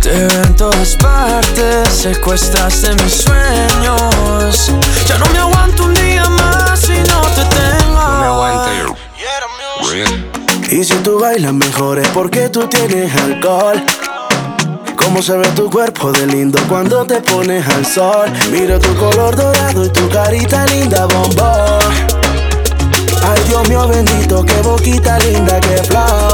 Te 0.02 0.10
veo 0.10 0.42
en 0.42 0.54
todas 0.56 0.96
partes, 0.96 1.88
secuestraste 1.88 2.94
mis 3.02 3.14
sueños. 3.24 4.72
Ya 5.08 5.16
no 5.18 5.26
me 5.32 5.38
aguanto 5.38 5.84
un 5.84 5.94
día 5.94 6.28
más 6.28 6.78
si 6.78 6.98
no 7.10 7.20
te 7.36 7.44
tengo. 7.56 8.02
No 8.02 8.20
me 8.20 8.26
aguanto 8.26 8.96
Y 10.70 10.84
si 10.84 10.94
tú 10.96 11.18
bailas 11.20 11.54
mejor 11.54 11.98
es 11.98 12.08
porque 12.08 12.50
tú 12.50 12.68
tienes 12.68 13.14
alcohol. 13.14 13.82
Cómo 15.06 15.22
se 15.22 15.36
ve 15.36 15.46
tu 15.54 15.70
cuerpo 15.70 16.10
de 16.10 16.26
lindo 16.26 16.58
cuando 16.68 17.06
te 17.06 17.20
pones 17.20 17.64
al 17.68 17.86
sol. 17.86 18.28
Mira 18.50 18.76
tu 18.80 18.92
color 18.96 19.36
dorado 19.36 19.84
y 19.86 19.88
tu 19.90 20.08
carita 20.08 20.66
linda, 20.66 21.06
bombón. 21.06 21.78
Ay, 23.22 23.40
Dios 23.46 23.68
mío 23.68 23.86
bendito, 23.86 24.44
qué 24.44 24.60
boquita 24.62 25.16
linda, 25.20 25.60
qué 25.60 25.76
flow. 25.84 26.30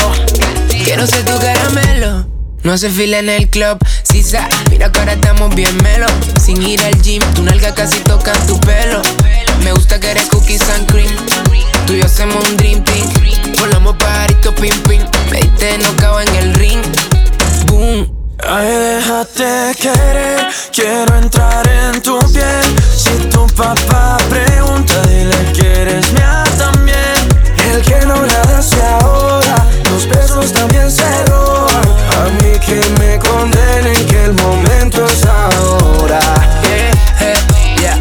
Quiero 0.84 1.06
ser 1.06 1.22
tu 1.22 1.38
caramelo. 1.38 2.26
No 2.62 2.72
hace 2.72 2.88
fila 2.88 3.18
en 3.18 3.28
el 3.28 3.50
club, 3.50 3.76
Sisa, 4.04 4.48
mira 4.70 4.90
que 4.90 5.00
ahora 5.00 5.14
estamos 5.14 5.54
bien 5.54 5.76
melo 5.82 6.06
Sin 6.40 6.62
ir 6.62 6.80
al 6.80 7.02
gym, 7.02 7.20
tu 7.34 7.42
nalga 7.42 7.74
casi 7.74 7.98
toca 8.00 8.32
tu 8.46 8.58
pelo 8.60 9.02
Me 9.64 9.72
gusta 9.72 9.98
que 9.98 10.12
eres 10.12 10.26
cookies 10.26 10.62
and 10.70 10.90
cream 10.90 11.10
Tú 11.88 11.94
y 11.94 11.98
yo 11.98 12.06
hacemos 12.06 12.48
un 12.48 12.56
dream 12.56 12.84
team 12.84 13.06
Volamos 13.58 13.96
pajarito 13.96 14.54
pim 14.54 14.80
pim 14.84 15.02
Me 15.32 15.40
diste 15.40 15.76
no 15.78 16.20
en 16.20 16.34
el 16.36 16.54
ring 16.54 16.80
Boom 17.66 18.21
Ay, 18.48 18.66
déjate 18.66 19.72
querer, 19.80 20.48
quiero 20.72 21.16
entrar 21.16 21.66
en 21.68 22.02
tu 22.02 22.18
piel. 22.32 22.64
Si 22.96 23.16
tu 23.28 23.46
papá 23.48 24.16
pregunta, 24.28 25.00
dile 25.08 25.52
que 25.52 25.82
eres 25.82 26.12
mía 26.12 26.42
también. 26.58 27.28
El 27.70 27.82
que 27.82 28.04
no 28.06 28.16
nada 28.26 28.60
se 28.60 28.82
ahoga, 28.82 29.66
los 29.90 30.06
besos 30.08 30.52
también 30.52 30.90
se 30.90 31.24
roban. 31.26 31.82
A 32.18 32.42
mí 32.42 32.58
que 32.66 32.80
me 33.00 33.18
condenen 33.18 34.06
que 34.06 34.24
el 34.24 34.32
momento 34.34 35.04
es 35.04 35.24
ahora. 35.24 36.61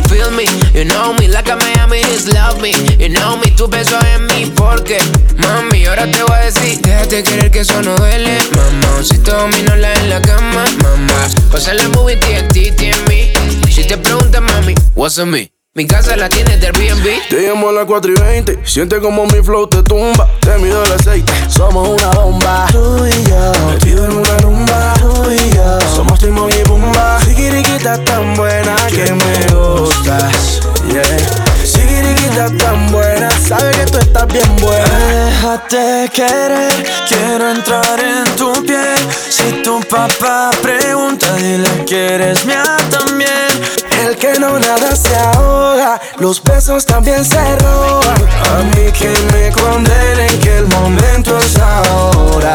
Feel 0.10 0.32
me, 0.32 0.46
you 0.74 0.86
know 0.86 1.14
me, 1.14 1.28
like 1.28 1.50
a 1.50 1.56
Miami, 1.56 2.02
just 2.04 2.28
love 2.34 2.62
me. 2.62 2.72
You 3.00 3.10
know 3.10 3.38
me, 3.38 3.50
tu 3.56 3.68
beso 3.68 3.98
en 4.14 4.28
mí, 4.28 4.52
porque, 4.56 4.98
mami, 5.38 5.86
ahora 5.86 6.06
te 6.06 6.22
voy 6.24 6.36
a 6.36 6.46
decir, 6.46 6.80
déjate 6.82 7.24
querer 7.24 7.52
que 7.52 7.60
eso 7.62 7.82
no 7.82 7.96
duele, 7.96 8.38
mamá. 8.56 9.04
Si 9.04 9.18
domino 9.18 9.76
la 9.76 9.94
en 9.94 10.10
la 10.10 10.22
cama, 10.22 10.66
mamá. 10.84 11.28
Pasa 11.52 11.74
la 11.74 11.88
movie, 11.90 12.18
TNT, 12.18 12.82
en 12.82 13.04
mí. 13.06 13.34
Si 13.72 13.84
te 13.86 13.98
preguntas, 13.98 14.42
mami, 14.42 14.76
what's 14.96 15.18
on 15.18 15.32
me? 15.32 15.61
Mi 15.74 15.88
casa 15.88 16.18
la 16.18 16.28
tienes 16.28 16.60
de 16.60 16.68
Airbnb. 16.68 17.30
Te 17.30 17.48
llamo 17.48 17.70
a 17.70 17.72
las 17.72 17.86
4 17.86 18.12
y 18.12 18.20
20. 18.20 18.60
Siente 18.66 19.00
como 19.00 19.26
mi 19.28 19.42
flow 19.42 19.68
te 19.68 19.82
tumba. 19.84 20.30
Te 20.42 20.58
mido 20.58 20.84
el 20.84 20.92
aceite. 20.92 21.32
Somos 21.48 21.88
una 21.88 22.10
bomba. 22.10 22.66
Tú 22.74 23.06
y 23.08 23.30
yo. 23.30 23.54
Metido 23.70 24.04
en 24.04 24.18
una 24.18 24.38
rumba. 24.40 24.94
Tú 25.00 25.32
y 25.32 25.56
yo. 25.56 25.80
Somos 25.96 26.20
Timón 26.20 26.50
y 26.52 26.62
Pumba. 26.66 27.22
Sigiriquita 27.22 28.04
tan 28.04 28.36
buena 28.36 28.76
que 28.90 29.14
me 29.14 29.56
gustas. 29.56 30.60
Yeah. 30.92 31.64
Sigiriquita 31.64 32.50
tan 32.58 32.92
buena. 32.92 33.30
Sabe 33.32 33.72
que 33.72 33.86
tú 33.86 34.00
estás 34.00 34.28
bien 34.28 34.54
buena. 34.58 35.26
Déjate 35.26 36.10
querer, 36.14 36.86
quiero 37.08 37.50
entrar 37.50 37.98
en 37.98 38.26
tu 38.36 38.52
piel. 38.66 38.98
Si 39.30 39.62
tu 39.64 39.80
papá 39.90 40.52
pregunta, 40.62 41.34
dile 41.38 41.86
que 41.86 42.16
eres 42.16 42.46
mía 42.46 42.76
también. 42.90 43.81
El 44.02 44.16
que 44.18 44.40
no 44.40 44.60
nada 44.60 44.96
se 44.96 45.16
ahoga, 45.16 46.02
los 46.20 46.42
besos 46.42 46.86
también 46.86 47.24
se 47.24 47.56
roban. 47.58 48.16
A 48.52 48.64
mí 48.76 48.92
que 48.92 49.14
me 49.32 49.52
condenen 49.52 50.40
que 50.40 50.58
el 50.58 50.68
momento 50.68 51.38
es 51.38 51.58
ahora. 51.58 52.54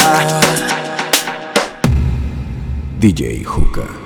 DJ 2.99 3.44
Juca. 3.44 4.05